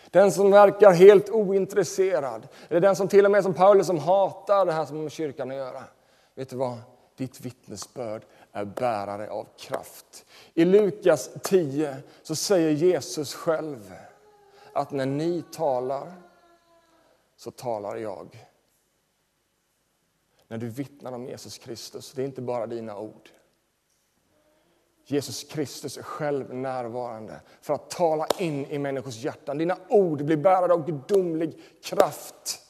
Den 0.10 0.32
som 0.32 0.52
verkar 0.52 0.92
helt 0.92 1.30
ointresserad, 1.30 2.48
eller 2.70 2.82
den 2.82 2.96
som 2.96 3.08
till 3.08 3.26
och 3.26 3.32
med 3.32 3.44
som 3.44 3.54
Paulus 3.54 3.88
som 3.88 4.00
hatar 4.00 4.66
det 4.66 4.72
här 4.72 4.86
som 4.86 5.10
kyrkan 5.10 5.52
gör. 5.52 5.84
Vet 6.36 6.50
du 6.50 6.56
vad? 6.56 6.78
Ditt 7.16 7.42
vittnesbörd 7.42 8.26
är 8.52 8.66
bärare 8.66 9.30
av 9.30 9.48
kraft. 9.58 10.26
I 10.54 10.66
Lukas 10.66 11.30
10 11.44 11.98
så 12.22 12.36
säger 12.36 12.72
Jesus 12.72 13.34
själv 13.34 13.94
att 14.74 14.92
när 14.92 15.06
ni 15.06 15.44
talar 15.52 16.14
så 17.36 17.52
talar 17.52 17.96
jag. 17.96 18.48
När 20.48 20.58
du 20.58 20.70
vittnar 20.70 21.12
om 21.12 21.26
Jesus 21.26 21.58
Kristus, 21.58 22.12
det 22.12 22.22
är 22.22 22.26
inte 22.26 22.42
bara 22.42 22.68
dina 22.68 22.98
ord. 22.98 23.30
Jesus 25.06 25.44
Kristus 25.44 25.98
är 25.98 26.04
själv 26.04 26.54
närvarande 26.54 27.42
för 27.62 27.74
att 27.74 27.90
tala 27.90 28.28
in 28.40 28.66
i 28.66 28.80
människors 28.80 29.16
hjärtan. 29.16 29.58
Dina 29.58 29.78
ord 29.90 30.26
blir 30.26 30.38
bärare 30.38 30.74
av 30.74 30.86
gudomlig 30.86 31.60
kraft 31.84 32.62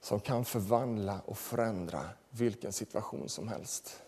som 0.00 0.20
kan 0.20 0.44
förvandla 0.44 1.20
och 1.24 1.38
förändra 1.38 2.00
vilken 2.30 2.72
situation 2.72 3.28
som 3.28 3.48
helst. 3.48 4.02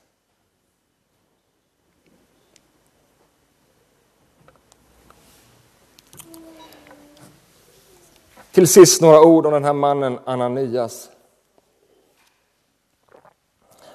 Till 8.52 8.68
sist 8.68 9.02
några 9.02 9.20
ord 9.22 9.46
om 9.46 9.52
den 9.52 9.64
här 9.64 9.72
mannen 9.72 10.18
Ananias. 10.24 11.10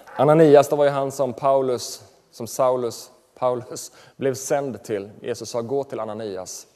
Ananias, 0.06 0.70
det 0.70 0.76
var 0.76 0.86
ju 0.86 0.92
han 0.92 1.12
som 1.12 1.34
Paulus, 1.34 2.04
som 2.32 2.48
Saulus, 2.48 3.12
Paulus 3.36 3.92
blev 4.16 4.34
sänd 4.34 4.84
till. 4.84 5.12
Jesus 5.22 5.50
sa 5.50 5.62
gå 5.62 5.84
till 5.84 6.00
Ananias 6.00 6.68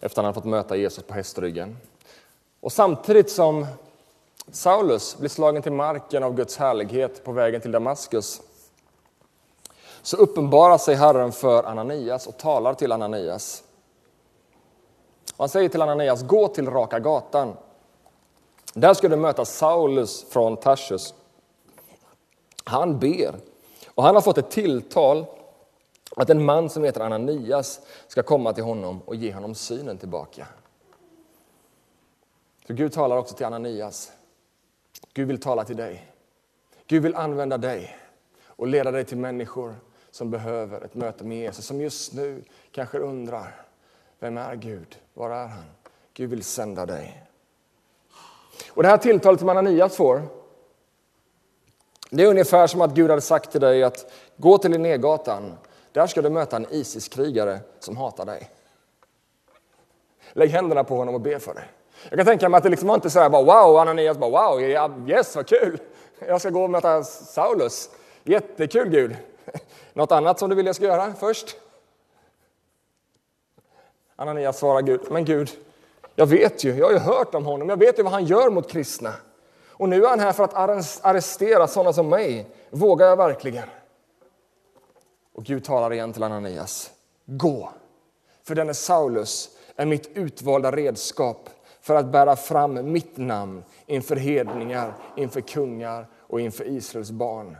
efter 0.00 0.20
att 0.20 0.24
han 0.24 0.34
fått 0.34 0.44
möta 0.44 0.76
Jesus 0.76 1.04
på 1.04 1.14
hästryggen. 1.14 1.76
Och 2.60 2.72
samtidigt 2.72 3.30
som 3.30 3.66
Saulus 4.50 5.18
blir 5.18 5.28
slagen 5.28 5.62
till 5.62 5.72
marken 5.72 6.22
av 6.22 6.34
Guds 6.34 6.56
härlighet 6.56 7.24
på 7.24 7.32
vägen 7.32 7.60
till 7.60 7.72
Damaskus 7.72 8.40
så 10.02 10.16
uppenbarar 10.16 10.78
sig 10.78 10.94
Herren 10.94 11.32
för 11.32 11.64
Ananias 11.64 12.26
och 12.26 12.36
talar 12.36 12.74
till 12.74 12.92
Ananias. 12.92 13.62
han 15.36 15.48
säger 15.48 15.68
till 15.68 15.82
Ananias, 15.82 16.22
gå 16.22 16.48
till 16.48 16.70
Raka 16.70 16.98
gatan. 16.98 17.56
Där 18.74 18.94
ska 18.94 19.08
du 19.08 19.16
möta 19.16 19.44
Saulus 19.44 20.24
från 20.30 20.56
Tarsus. 20.56 21.14
Han 22.64 22.98
ber 22.98 23.34
och 23.86 24.02
han 24.02 24.14
har 24.14 24.22
fått 24.22 24.38
ett 24.38 24.50
tilltal 24.50 25.26
att 26.16 26.30
en 26.30 26.44
man 26.44 26.70
som 26.70 26.84
heter 26.84 27.00
Ananias 27.00 27.80
ska 28.08 28.22
komma 28.22 28.52
till 28.52 28.64
honom 28.64 29.00
och 29.04 29.14
ge 29.14 29.32
honom 29.32 29.54
synen 29.54 29.98
tillbaka. 29.98 30.46
Så 32.66 32.74
Gud 32.74 32.92
talar 32.92 33.16
också 33.16 33.34
till 33.34 33.46
Ananias. 33.46 34.12
Gud 35.12 35.28
vill 35.28 35.40
tala 35.40 35.64
till 35.64 35.76
dig. 35.76 36.12
Gud 36.86 37.02
vill 37.02 37.14
använda 37.14 37.58
dig 37.58 37.96
och 38.46 38.66
leda 38.66 38.90
dig 38.90 39.04
till 39.04 39.18
människor 39.18 39.74
som 40.10 40.30
behöver 40.30 40.80
ett 40.80 40.94
möte 40.94 41.24
med 41.24 41.38
Jesus, 41.38 41.66
som 41.66 41.80
just 41.80 42.12
nu 42.12 42.44
kanske 42.72 42.98
undrar, 42.98 43.66
vem 44.18 44.38
är 44.38 44.56
Gud? 44.56 44.98
Var 45.14 45.30
är 45.30 45.46
han? 45.46 45.64
Gud 46.14 46.30
vill 46.30 46.44
sända 46.44 46.86
dig. 46.86 47.22
Och 48.70 48.82
Det 48.82 48.88
här 48.88 48.98
tilltalet 48.98 49.40
som 49.40 49.48
Ananias 49.48 49.96
får, 49.96 50.22
det 52.10 52.22
är 52.22 52.26
ungefär 52.26 52.66
som 52.66 52.80
att 52.80 52.94
Gud 52.94 53.10
hade 53.10 53.22
sagt 53.22 53.52
till 53.52 53.60
dig 53.60 53.82
att 53.82 54.12
gå 54.36 54.58
till 54.58 54.70
Linnégatan, 54.70 55.54
där 55.92 56.06
ska 56.06 56.22
du 56.22 56.30
möta 56.30 56.56
en 56.56 56.66
ISIS-krigare 56.70 57.58
som 57.78 57.96
hatar 57.96 58.26
dig. 58.26 58.50
Lägg 60.32 60.50
händerna 60.50 60.84
på 60.84 60.96
honom 60.96 61.14
och 61.14 61.20
be 61.20 61.38
för 61.38 61.54
dig. 61.54 61.64
Jag 62.08 62.18
kan 62.18 62.26
tänka 62.26 62.48
mig 62.48 62.58
att 62.58 62.64
det 62.64 62.70
liksom 62.70 62.88
var 62.88 62.94
inte 62.94 63.10
så 63.10 63.20
här 63.20 63.28
bara 63.30 63.42
wow, 63.42 63.76
Ananias 63.76 64.18
bara 64.18 64.30
wow, 64.30 64.62
yes 65.08 65.36
vad 65.36 65.46
kul. 65.46 65.78
Jag 66.18 66.40
ska 66.40 66.50
gå 66.50 66.62
och 66.62 66.70
möta 66.70 67.04
Saulus. 67.04 67.90
Jättekul 68.22 68.88
Gud. 68.88 69.16
Något 69.92 70.12
annat 70.12 70.38
som 70.38 70.50
du 70.50 70.56
vill 70.56 70.66
jag 70.66 70.76
ska 70.76 70.84
göra 70.84 71.14
först? 71.20 71.56
Ananias 74.16 74.58
svarar 74.58 74.82
Gud, 74.82 75.00
men 75.10 75.24
Gud, 75.24 75.50
jag 76.14 76.26
vet 76.26 76.64
ju, 76.64 76.74
jag 76.74 76.86
har 76.86 76.92
ju 76.92 76.98
hört 76.98 77.34
om 77.34 77.44
honom, 77.44 77.68
jag 77.68 77.76
vet 77.76 77.98
ju 77.98 78.02
vad 78.02 78.12
han 78.12 78.24
gör 78.24 78.50
mot 78.50 78.70
kristna. 78.70 79.14
Och 79.70 79.88
nu 79.88 80.04
är 80.04 80.08
han 80.08 80.20
här 80.20 80.32
för 80.32 80.44
att 80.44 80.54
arrestera 81.04 81.66
sådana 81.66 81.92
som 81.92 82.08
mig. 82.08 82.46
Vågar 82.70 83.06
jag 83.06 83.16
verkligen? 83.16 83.68
Och 85.32 85.44
Gud 85.44 85.64
talar 85.64 85.92
igen 85.92 86.12
till 86.12 86.22
Ananias. 86.22 86.90
Gå, 87.24 87.70
för 88.44 88.54
denne 88.54 88.74
Saulus 88.74 89.50
är 89.76 89.86
mitt 89.86 90.10
utvalda 90.14 90.70
redskap 90.70 91.50
för 91.84 91.94
att 91.94 92.06
bära 92.06 92.36
fram 92.36 92.92
mitt 92.92 93.16
namn 93.16 93.64
inför 93.86 94.16
hedningar, 94.16 94.94
inför 95.16 95.40
kungar 95.40 96.06
och 96.20 96.40
inför 96.40 96.68
Israels 96.68 97.10
barn. 97.10 97.56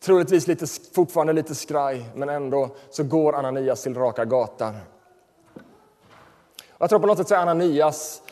Troligtvis 0.00 0.46
lite, 0.46 0.66
fortfarande 0.94 1.32
lite 1.32 1.54
skraj, 1.54 2.10
men 2.14 2.28
ändå 2.28 2.70
så 2.90 3.04
går 3.04 3.32
Ananias 3.32 3.82
till 3.82 3.94
raka 3.94 4.24
gatan. 4.24 4.76
Jag 6.78 6.88
tror 6.88 6.98
på 6.98 7.06
något 7.06 7.18
sätt 7.18 7.30
är 7.30 7.36
Ananias 7.36 8.22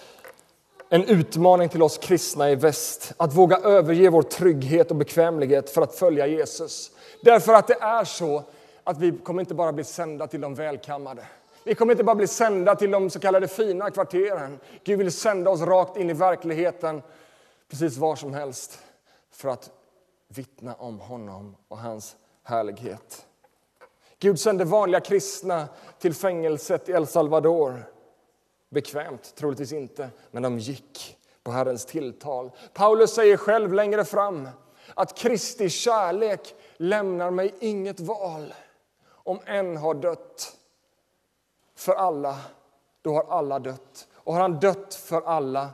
en 0.88 1.04
utmaning 1.04 1.68
till 1.68 1.82
oss 1.82 1.98
kristna 1.98 2.50
i 2.50 2.54
väst 2.54 3.12
att 3.16 3.34
våga 3.34 3.56
överge 3.56 4.10
vår 4.10 4.22
trygghet 4.22 4.90
och 4.90 4.96
bekvämlighet 4.96 5.70
för 5.70 5.82
att 5.82 5.94
följa 5.94 6.26
Jesus. 6.26 6.90
Därför 7.22 7.54
att 7.54 7.66
det 7.66 7.80
är 7.80 8.04
så 8.04 8.42
att 8.84 8.98
vi 8.98 9.18
kommer 9.18 9.40
inte 9.40 9.54
bara 9.54 9.72
bli 9.72 9.84
sända 9.84 10.26
till 10.26 10.40
de 10.40 10.54
välkammade. 10.54 11.26
Vi 11.64 11.74
kommer 11.74 11.92
inte 11.92 12.04
bara 12.04 12.16
bli 12.16 12.26
sända 12.26 12.76
till 12.76 12.90
de 12.90 13.10
så 13.10 13.20
kallade 13.20 13.48
fina 13.48 13.90
kvarteren. 13.90 14.60
Gud 14.84 14.98
vill 14.98 15.12
sända 15.12 15.50
oss 15.50 15.60
rakt 15.60 15.96
in 15.96 16.10
i 16.10 16.12
verkligheten, 16.12 17.02
precis 17.68 17.96
var 17.96 18.16
som 18.16 18.34
helst, 18.34 18.78
för 19.30 19.48
att 19.48 19.70
vittna 20.28 20.74
om 20.74 21.00
honom 21.00 21.56
och 21.68 21.78
hans 21.78 22.16
härlighet. 22.42 23.26
Gud 24.18 24.40
sände 24.40 24.64
vanliga 24.64 25.00
kristna 25.00 25.68
till 25.98 26.14
fängelset 26.14 26.88
i 26.88 26.92
El 26.92 27.06
Salvador. 27.06 27.82
Bekvämt, 28.70 29.34
troligtvis 29.36 29.72
inte, 29.72 30.10
men 30.30 30.42
de 30.42 30.58
gick 30.58 31.18
på 31.42 31.50
Herrens 31.50 31.86
tilltal. 31.86 32.50
Paulus 32.74 33.14
säger 33.14 33.36
själv 33.36 33.72
längre 33.72 34.04
fram 34.04 34.48
att 34.94 35.18
Kristi 35.18 35.68
kärlek 35.68 36.54
lämnar 36.76 37.30
mig 37.30 37.54
inget 37.60 38.00
val. 38.00 38.54
Om 39.08 39.40
en 39.46 39.76
har 39.76 39.94
dött 39.94 40.56
för 41.80 41.92
alla, 41.92 42.38
då 43.02 43.14
har 43.14 43.24
alla 43.28 43.58
dött. 43.58 44.08
Och 44.14 44.34
har 44.34 44.40
han 44.40 44.60
dött 44.60 44.94
för 44.94 45.22
alla, 45.22 45.70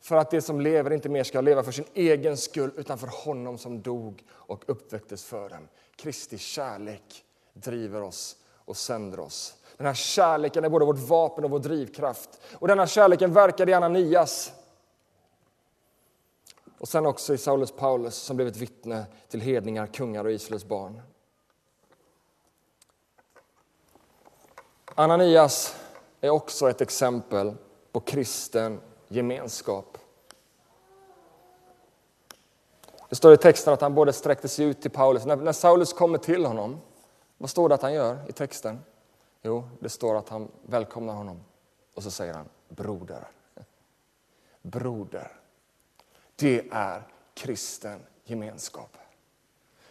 för 0.00 0.16
att 0.16 0.30
det 0.30 0.42
som 0.42 0.60
lever 0.60 0.92
inte 0.92 1.08
mer 1.08 1.24
ska 1.24 1.40
leva 1.40 1.62
för 1.62 1.72
sin 1.72 1.84
egen 1.94 2.36
skull 2.36 2.70
utan 2.76 2.98
för 2.98 3.06
honom 3.24 3.58
som 3.58 3.82
dog 3.82 4.24
och 4.30 4.64
uppväcktes 4.66 5.24
för 5.24 5.48
dem. 5.48 5.68
Kristi 5.96 6.38
kärlek 6.38 7.24
driver 7.52 8.02
oss 8.02 8.36
och 8.64 8.76
sänder 8.76 9.20
oss. 9.20 9.54
Den 9.76 9.86
här 9.86 9.94
kärleken 9.94 10.64
är 10.64 10.68
både 10.68 10.84
vårt 10.84 10.98
vapen 10.98 11.44
och 11.44 11.50
vår 11.50 11.58
drivkraft. 11.58 12.40
Och 12.52 12.68
denna 12.68 12.86
kärleken 12.86 13.32
verkade 13.32 13.70
i 13.70 13.74
Ananias. 13.74 14.52
Och 16.78 16.88
sen 16.88 17.06
också 17.06 17.34
i 17.34 17.38
Saulus 17.38 17.72
Paulus 17.72 18.14
som 18.14 18.36
blev 18.36 18.48
ett 18.48 18.56
vittne 18.56 19.06
till 19.28 19.40
hedningar, 19.40 19.86
kungar 19.86 20.24
och 20.24 20.32
Israels 20.32 20.64
barn. 20.64 21.00
Ananias 24.98 25.76
är 26.20 26.30
också 26.30 26.70
ett 26.70 26.80
exempel 26.80 27.54
på 27.92 28.00
kristen 28.00 28.80
gemenskap. 29.08 29.98
Det 33.08 33.16
står 33.16 33.32
i 33.32 33.36
texten 33.36 33.72
att 33.72 33.80
han 33.80 33.94
både 33.94 34.12
sträckte 34.12 34.48
sig 34.48 34.64
ut 34.64 34.82
till 34.82 34.90
Paulus. 34.90 35.26
När, 35.26 35.36
när 35.36 35.52
Saulus 35.52 35.92
kommer 35.92 36.18
till 36.18 36.44
honom, 36.44 36.80
vad 37.36 37.50
står 37.50 37.68
det 37.68 37.74
att 37.74 37.82
han 37.82 37.94
gör 37.94 38.18
i 38.28 38.32
texten? 38.32 38.80
Jo, 39.42 39.68
det 39.80 39.88
står 39.88 40.16
att 40.16 40.28
han 40.28 40.48
välkomnar 40.62 41.14
honom 41.14 41.40
och 41.94 42.02
så 42.02 42.10
säger 42.10 42.34
han 42.34 42.48
broder. 42.68 43.28
Broder. 44.62 45.32
Det 46.36 46.68
är 46.70 47.02
kristen 47.34 48.00
gemenskap. 48.24 48.96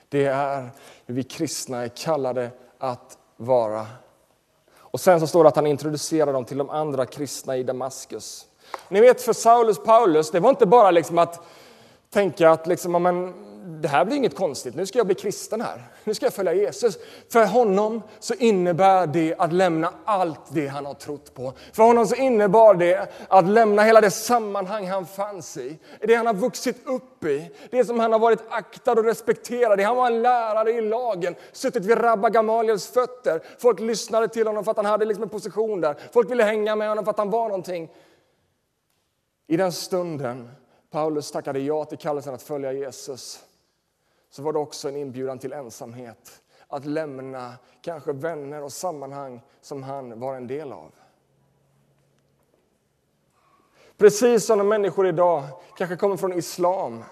Det 0.10 0.26
är 0.26 0.70
hur 1.06 1.16
vi 1.16 1.24
kristna 1.24 1.84
är 1.84 1.90
kallade 1.90 2.52
att 2.78 3.18
vara. 3.38 3.88
Och 4.98 5.02
sen 5.02 5.20
så 5.20 5.28
står 5.28 5.44
det 5.44 5.48
att 5.48 5.56
han 5.56 5.68
introducerar 5.68 6.34
dem 6.34 6.46
till 6.46 6.58
de 6.58 6.70
andra 6.70 7.06
kristna 7.06 7.58
i 7.58 7.64
Damaskus. 7.64 8.46
Ni 8.90 9.02
vet, 9.02 9.22
för 9.22 9.34
Saulus 9.34 9.80
Paulus, 9.84 10.32
det 10.32 10.40
var 10.40 10.50
inte 10.50 10.66
bara 10.66 10.92
liksom 10.92 11.18
att 11.18 11.42
tänka 12.10 12.50
att 12.50 12.68
liksom, 12.68 13.04
men, 13.04 13.34
det 13.82 13.88
här 13.88 14.06
blir 14.06 14.16
inget 14.18 14.36
konstigt, 14.36 14.76
nu 14.76 14.86
ska 14.86 15.00
jag 15.00 15.06
bli 15.06 15.16
kristen 15.16 15.62
här. 15.62 15.84
Nu 16.04 16.14
ska 16.14 16.26
jag 16.26 16.34
följa 16.34 16.54
Jesus. 16.54 16.98
För 17.30 17.46
honom 17.46 18.02
så 18.20 18.34
innebär 18.34 19.08
det 19.08 19.36
att 19.38 19.54
lämna 19.54 19.94
allt 20.06 20.40
det 20.50 20.68
han 20.68 20.86
har 20.86 20.94
trott 20.94 21.34
på. 21.34 21.54
För 21.74 21.84
honom 21.84 22.08
så 22.08 22.16
innebar 22.16 22.74
det 22.74 23.10
att 23.28 23.50
lämna 23.50 23.84
hela 23.84 24.02
det 24.02 24.12
sammanhang 24.12 24.88
han 24.88 25.06
fanns 25.06 25.58
i. 25.58 25.80
Det 26.00 26.16
han 26.16 26.26
har 26.26 26.34
vuxit 26.34 26.88
upp 26.88 27.24
i, 27.24 27.52
det 27.72 27.86
som 27.86 28.00
han 28.00 28.12
har 28.12 28.20
varit 28.20 28.42
aktad 28.50 28.92
och 28.92 29.06
respekterad 29.06 29.80
i. 29.80 29.84
Han 29.84 29.98
var 29.98 30.08
en 30.08 30.22
lärare 30.22 30.72
i 30.72 30.82
lagen, 30.82 31.36
suttit 31.52 31.86
vid 31.86 32.04
Rabba 32.04 32.30
Gamaliels 32.30 32.88
fötter. 32.88 33.42
Folk 33.60 33.80
lyssnade 33.80 34.28
till 34.28 34.48
honom 34.48 34.64
för 34.64 34.72
att 34.72 34.78
han 34.78 34.86
hade 34.86 35.06
liksom 35.06 35.24
en 35.24 35.30
position 35.30 35.82
där. 35.82 35.96
Folk 36.14 36.32
ville 36.32 36.44
hänga 36.44 36.76
med 36.76 36.90
honom 36.90 37.06
för 37.06 37.12
att 37.12 37.18
han 37.18 37.30
var 37.30 37.48
någonting. 37.48 37.90
I 39.48 39.58
den 39.58 39.72
stunden 39.72 40.50
Paulus 40.92 41.32
tackade 41.32 41.60
ja 41.60 41.86
till 41.86 41.98
kallelsen 41.98 42.34
att 42.34 42.42
följa 42.42 42.74
Jesus 42.74 43.44
så 44.30 44.42
var 44.42 44.54
det 44.54 44.60
också 44.60 44.90
en 44.90 44.96
inbjudan 44.96 45.40
till 45.40 45.54
ensamhet. 45.54 46.42
Att 46.68 46.86
lämna 46.86 47.54
kanske 47.82 48.14
vänner 48.14 48.64
och 48.64 48.72
sammanhang 48.74 49.42
som 49.62 49.84
han 49.84 50.20
var 50.20 50.36
en 50.36 50.48
del 50.48 50.72
av. 50.72 50.92
Precis 53.98 54.46
som 54.46 54.58
de 54.58 54.68
människor 54.68 55.08
idag 55.08 55.44
kanske 55.78 55.96
kommer 55.96 56.18
från 56.18 56.34
islam. 56.34 57.04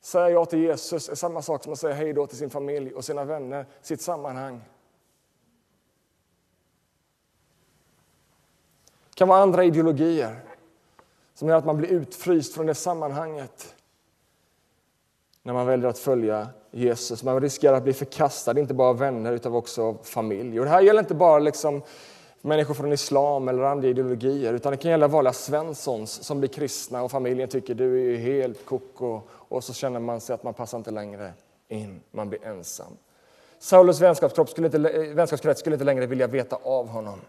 Säga 0.00 0.30
ja 0.30 0.44
till 0.44 0.58
Jesus 0.58 1.08
är 1.08 1.14
samma 1.14 1.42
sak 1.42 1.64
som 1.64 1.72
att 1.72 1.78
säga 1.78 1.94
hej 1.94 2.12
då 2.12 2.26
till 2.26 2.38
sin 2.38 2.50
familj 2.50 2.94
och 2.94 3.04
sina 3.04 3.24
vänner, 3.24 3.66
sitt 3.82 4.00
sammanhang. 4.00 4.64
Det 9.08 9.14
kan 9.14 9.28
vara 9.28 9.40
andra 9.40 9.64
ideologier 9.64 10.40
som 11.34 11.48
gör 11.48 11.56
att 11.56 11.64
man 11.64 11.76
blir 11.76 11.88
utfryst 11.88 12.54
från 12.54 12.66
det 12.66 12.74
sammanhanget 12.74 13.76
när 15.42 15.52
man 15.52 15.66
väljer 15.66 15.88
att 15.88 15.98
följa 15.98 16.48
Jesus. 16.70 17.22
Man 17.22 17.40
riskerar 17.40 17.76
att 17.76 17.82
bli 17.82 17.92
förkastad, 17.92 18.58
inte 18.58 18.74
bara 18.74 18.88
av 18.88 18.98
vänner 18.98 19.32
utan 19.32 19.54
också 19.54 19.82
av 19.82 19.98
familj. 20.02 20.58
Och 20.58 20.64
det 20.64 20.70
här 20.70 20.80
gäller 20.80 21.00
inte 21.00 21.14
bara 21.14 21.38
liksom 21.38 21.82
människor 22.40 22.74
från 22.74 22.92
islam 22.92 23.48
eller 23.48 23.62
andra 23.62 23.88
ideologier 23.88 24.54
utan 24.54 24.72
det 24.72 24.76
kan 24.76 24.90
gälla 24.90 25.08
vanliga 25.08 25.32
svenssons 25.32 26.22
som 26.22 26.40
blir 26.40 26.48
kristna 26.48 27.02
och 27.02 27.10
familjen 27.10 27.48
tycker 27.48 27.74
du 27.74 28.14
är 28.14 28.18
helt 28.18 28.66
koko 28.66 29.20
och 29.30 29.64
så 29.64 29.72
känner 29.72 30.00
man 30.00 30.20
sig 30.20 30.34
att 30.34 30.42
man 30.42 30.54
passar 30.54 30.78
inte 30.78 30.90
längre 30.90 31.32
in, 31.68 32.00
man 32.10 32.28
blir 32.28 32.44
ensam. 32.44 32.96
Saulus 33.58 34.00
vänskapskrets 34.00 34.52
skulle, 34.52 34.66
inte, 34.66 34.78
vänskapskrets 35.14 35.60
skulle 35.60 35.74
inte 35.74 35.84
längre 35.84 36.06
vilja 36.06 36.26
veta 36.26 36.56
av 36.56 36.88
honom. 36.88 37.20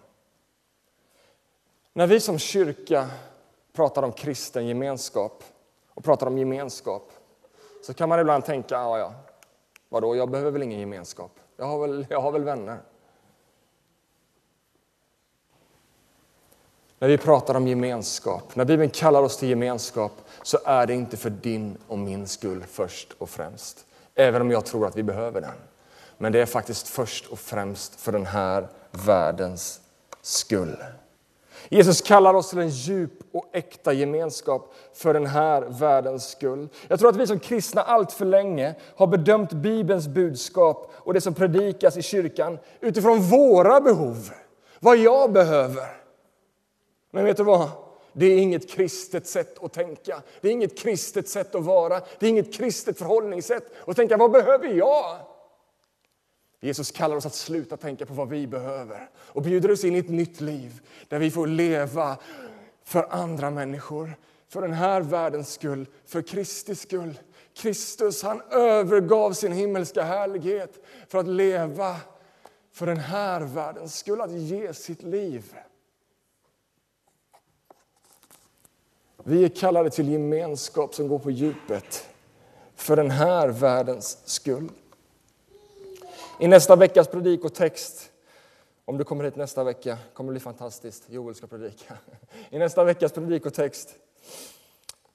När 1.93 2.08
vi 2.08 2.19
som 2.19 2.39
kyrka 2.39 3.08
pratar 3.74 4.04
om 4.04 4.12
kristen 4.12 4.67
gemenskap 4.67 5.43
och 5.89 6.04
pratar 6.04 6.28
om 6.28 6.38
gemenskap 6.38 7.12
så 7.81 7.93
kan 7.93 8.09
man 8.09 8.19
ibland 8.19 8.45
tänka, 8.45 8.75
ja, 8.75 8.99
ja, 8.99 9.13
vadå, 9.89 10.15
jag 10.15 10.29
behöver 10.29 10.51
väl 10.51 10.63
ingen 10.63 10.79
gemenskap. 10.79 11.31
Jag 11.57 11.65
har 11.65 11.87
väl, 11.87 12.05
jag 12.09 12.21
har 12.21 12.31
väl 12.31 12.43
vänner. 12.43 12.77
När 16.99 17.07
vi 17.07 17.17
pratar 17.17 17.55
om 17.55 17.67
gemenskap, 17.67 18.55
när 18.55 18.65
Bibeln 18.65 18.89
kallar 18.89 19.21
oss 19.21 19.37
till 19.37 19.49
gemenskap, 19.49 20.11
så 20.43 20.57
är 20.65 20.87
det 20.87 20.93
inte 20.93 21.17
för 21.17 21.29
din 21.29 21.77
och 21.87 21.99
min 21.99 22.27
skull 22.27 22.63
först 22.63 23.13
och 23.17 23.29
främst. 23.29 23.85
Även 24.15 24.41
om 24.41 24.51
jag 24.51 24.65
tror 24.65 24.87
att 24.87 24.95
vi 24.95 25.03
behöver 25.03 25.41
den. 25.41 25.55
Men 26.17 26.31
det 26.31 26.41
är 26.41 26.45
faktiskt 26.45 26.87
först 26.87 27.27
och 27.27 27.39
främst 27.39 28.01
för 28.01 28.11
den 28.11 28.25
här 28.25 28.67
världens 28.91 29.81
skull. 30.21 30.77
Jesus 31.69 32.02
kallar 32.02 32.34
oss 32.34 32.50
till 32.50 32.60
en 32.60 32.69
djup 32.69 33.13
och 33.32 33.50
äkta 33.54 33.93
gemenskap 33.93 34.74
för 34.93 35.13
den 35.13 35.26
här 35.26 35.62
världens 35.62 36.30
skull. 36.30 36.69
Jag 36.88 37.00
tror 37.00 37.10
att 37.10 37.15
vi 37.15 37.28
som 37.28 37.39
kristna 37.39 37.82
allt 37.82 38.12
för 38.12 38.26
länge 38.26 38.76
har 38.95 39.08
bedömt 39.08 39.54
Bibelns 39.54 40.08
budskap 40.08 40.91
och 40.93 41.13
det 41.13 41.21
som 41.21 41.34
predikas 41.34 41.97
i 41.97 42.02
kyrkan 42.02 42.60
utifrån 42.80 43.19
våra 43.21 43.82
behov, 43.82 44.32
vad 44.80 44.97
jag 44.97 45.32
behöver. 45.32 46.02
Men 47.12 47.26
vet 47.26 47.38
du 47.38 47.43
vad? 47.43 47.69
Det 48.13 48.26
är 48.26 48.38
inget 48.38 48.69
kristet 48.69 49.28
sätt 49.28 49.63
att 49.63 49.74
tänka. 49.74 50.21
Det 50.41 50.47
är 50.47 50.52
inget 50.52 50.80
kristet 50.80 51.30
sätt 51.30 51.56
att 51.56 51.63
vara. 51.63 52.02
Det 52.19 52.26
är 52.26 52.30
inget 52.30 52.54
kristet 52.54 52.97
förhållningssätt 52.97 53.64
att 53.88 53.95
tänka, 53.95 54.18
vad 54.18 54.32
behöver 54.32 54.68
jag? 54.68 55.18
Jesus 56.64 56.91
kallar 56.91 57.16
oss 57.16 57.26
att 57.26 57.36
sluta 57.36 57.78
tänka 57.78 58.05
på 58.05 58.14
vad 58.14 58.30
vi 58.30 58.47
behöver 58.47 59.09
och 59.16 59.41
bjuder 59.41 59.72
oss 59.72 59.84
in 59.84 59.95
i 59.95 59.99
ett 59.99 60.09
nytt 60.09 60.41
liv 60.41 60.82
där 61.07 61.20
vi 61.20 61.32
får 61.32 61.47
leva 61.47 62.18
för 62.84 63.07
andra 63.09 63.49
människor, 63.49 64.14
för 64.47 64.62
den 64.62 64.74
här 64.74 65.01
världens 65.01 65.53
skull, 65.53 65.88
för 66.05 66.22
Kristi 66.22 66.76
skull. 66.76 67.20
Kristus 67.53 68.24
han 68.24 68.41
övergav 68.51 69.34
sin 69.34 69.51
himmelska 69.51 70.03
härlighet 70.03 70.86
för 71.07 71.18
att 71.18 71.28
leva 71.28 71.95
för 72.74 72.86
den 72.86 72.97
här 72.97 73.41
världens 73.41 73.95
skull, 73.95 74.22
att 74.22 74.32
ge 74.32 74.74
sitt 74.74 75.03
liv. 75.03 75.55
Vi 79.24 79.43
är 79.45 79.49
kallade 79.49 79.89
till 79.89 80.09
gemenskap 80.09 80.95
som 80.95 81.07
går 81.07 81.20
på 81.20 81.32
djupet 81.32 82.09
för 82.76 82.95
den 82.95 83.12
här 83.12 83.47
världens 83.47 84.18
skull. 84.26 84.70
I 86.41 86.47
nästa 86.47 86.75
veckas 86.75 87.07
predikotext 87.07 88.11
Om 88.85 88.97
du 88.97 89.03
kommer 89.03 89.23
hit 89.23 89.35
nästa 89.35 89.63
vecka 89.63 89.97
kommer 90.13 90.31
det 90.31 90.33
bli 90.33 90.39
fantastiskt. 90.39 91.09
Joel 91.09 91.35
ska 91.35 91.47
predika. 91.47 91.97
I 92.49 92.59
nästa 92.59 92.83
veckas 92.83 93.11
predikotext 93.11 93.95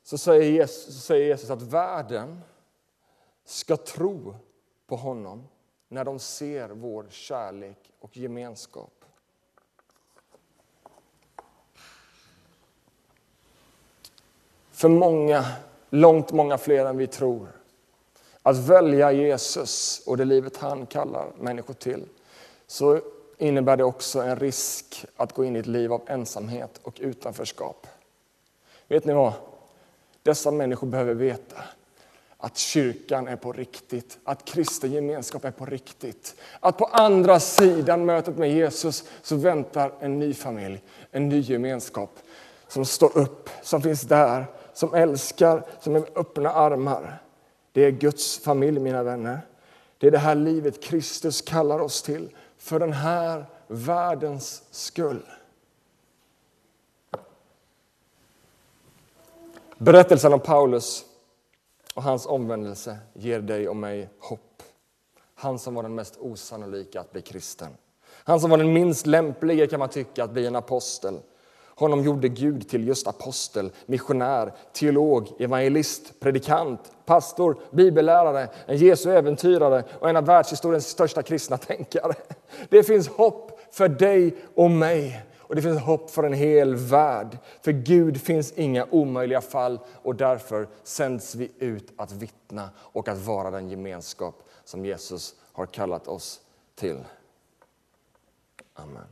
så 0.02 0.18
säger 0.18 0.50
Jesus, 0.50 0.94
så 0.94 1.00
säger 1.00 1.26
Jesus 1.26 1.50
att 1.50 1.62
världen 1.62 2.40
ska 3.44 3.76
tro 3.76 4.34
på 4.86 4.96
honom 4.96 5.48
när 5.88 6.04
de 6.04 6.18
ser 6.18 6.68
vår 6.68 7.06
kärlek 7.10 7.92
och 8.00 8.16
gemenskap. 8.16 9.04
För 14.70 14.88
många, 14.88 15.44
långt 15.90 16.32
många 16.32 16.58
fler 16.58 16.86
än 16.86 16.96
vi 16.96 17.06
tror, 17.06 17.55
att 18.46 18.56
välja 18.56 19.12
Jesus 19.12 20.02
och 20.06 20.16
det 20.16 20.24
livet 20.24 20.56
han 20.56 20.86
kallar 20.86 21.26
människor 21.40 21.74
till, 21.74 22.04
så 22.66 23.00
innebär 23.38 23.76
det 23.76 23.84
också 23.84 24.20
en 24.20 24.36
risk 24.36 25.04
att 25.16 25.32
gå 25.32 25.44
in 25.44 25.56
i 25.56 25.58
ett 25.58 25.66
liv 25.66 25.92
av 25.92 26.02
ensamhet 26.06 26.80
och 26.82 26.96
utanförskap. 27.00 27.86
Vet 28.88 29.04
ni 29.04 29.12
vad? 29.12 29.32
Dessa 30.22 30.50
människor 30.50 30.86
behöver 30.86 31.14
veta 31.14 31.56
att 32.38 32.56
kyrkan 32.56 33.28
är 33.28 33.36
på 33.36 33.52
riktigt, 33.52 34.18
att 34.24 34.44
kristen 34.44 34.92
gemenskap 34.92 35.44
är 35.44 35.50
på 35.50 35.66
riktigt. 35.66 36.34
Att 36.60 36.78
på 36.78 36.84
andra 36.84 37.40
sidan 37.40 38.04
mötet 38.04 38.38
med 38.38 38.52
Jesus 38.52 39.04
så 39.22 39.36
väntar 39.36 39.92
en 40.00 40.18
ny 40.18 40.34
familj, 40.34 40.82
en 41.10 41.28
ny 41.28 41.40
gemenskap 41.40 42.18
som 42.68 42.84
står 42.84 43.18
upp, 43.18 43.50
som 43.62 43.82
finns 43.82 44.02
där, 44.02 44.46
som 44.72 44.94
älskar, 44.94 45.64
som 45.80 45.96
är 45.96 46.00
med 46.00 46.08
öppna 46.14 46.50
armar. 46.50 47.22
Det 47.76 47.84
är 47.84 47.90
Guds 47.90 48.38
familj, 48.38 48.80
mina 48.80 49.02
vänner. 49.02 49.40
Det 49.98 50.06
är 50.06 50.10
det 50.10 50.18
här 50.18 50.34
livet 50.34 50.82
Kristus 50.82 51.42
kallar 51.42 51.78
oss 51.80 52.02
till, 52.02 52.36
för 52.58 52.78
den 52.78 52.92
här 52.92 53.46
världens 53.66 54.62
skull. 54.70 55.26
Berättelsen 59.78 60.32
om 60.32 60.40
Paulus 60.40 61.04
och 61.94 62.02
hans 62.02 62.26
omvändelse 62.26 62.98
ger 63.12 63.40
dig 63.40 63.68
och 63.68 63.76
mig 63.76 64.08
hopp. 64.18 64.62
Han 65.34 65.58
som 65.58 65.74
var 65.74 65.82
den 65.82 65.94
mest 65.94 66.16
osannolika 66.20 67.00
att 67.00 67.12
bli 67.12 67.22
kristen. 67.22 67.76
Han 68.08 68.40
som 68.40 68.50
var 68.50 68.58
den 68.58 68.72
minst 68.72 69.06
lämpliga 69.06 69.66
kan 69.66 69.78
man 69.78 69.88
tycka 69.88 70.24
att 70.24 70.30
bli 70.30 70.46
en 70.46 70.56
apostel. 70.56 71.20
Honom 71.78 72.02
gjorde 72.02 72.28
Gud 72.28 72.68
till 72.68 72.88
just 72.88 73.06
apostel, 73.06 73.70
missionär, 73.86 74.52
teolog, 74.72 75.32
evangelist, 75.38 76.20
predikant, 76.20 76.80
pastor, 77.04 77.58
bibellärare, 77.70 78.48
en 78.66 78.76
Jesu 78.76 79.10
äventyrare 79.12 79.84
och 80.00 80.10
en 80.10 80.16
av 80.16 80.24
världshistoriens 80.24 80.86
största 80.86 81.22
kristna 81.22 81.58
tänkare. 81.58 82.14
Det 82.68 82.82
finns 82.82 83.08
hopp 83.08 83.60
för 83.70 83.88
dig 83.88 84.36
och 84.54 84.70
mig. 84.70 85.22
Och 85.38 85.54
det 85.54 85.62
finns 85.62 85.80
hopp 85.80 86.10
för 86.10 86.24
en 86.24 86.32
hel 86.32 86.74
värld. 86.74 87.38
För 87.62 87.72
Gud 87.72 88.20
finns 88.20 88.52
inga 88.52 88.86
omöjliga 88.90 89.40
fall 89.40 89.78
och 90.02 90.14
därför 90.14 90.68
sänds 90.82 91.34
vi 91.34 91.50
ut 91.58 91.92
att 91.96 92.12
vittna 92.12 92.70
och 92.78 93.08
att 93.08 93.18
vara 93.18 93.50
den 93.50 93.68
gemenskap 93.68 94.34
som 94.64 94.84
Jesus 94.84 95.34
har 95.52 95.66
kallat 95.66 96.08
oss 96.08 96.40
till. 96.74 97.04
Amen. 98.74 99.06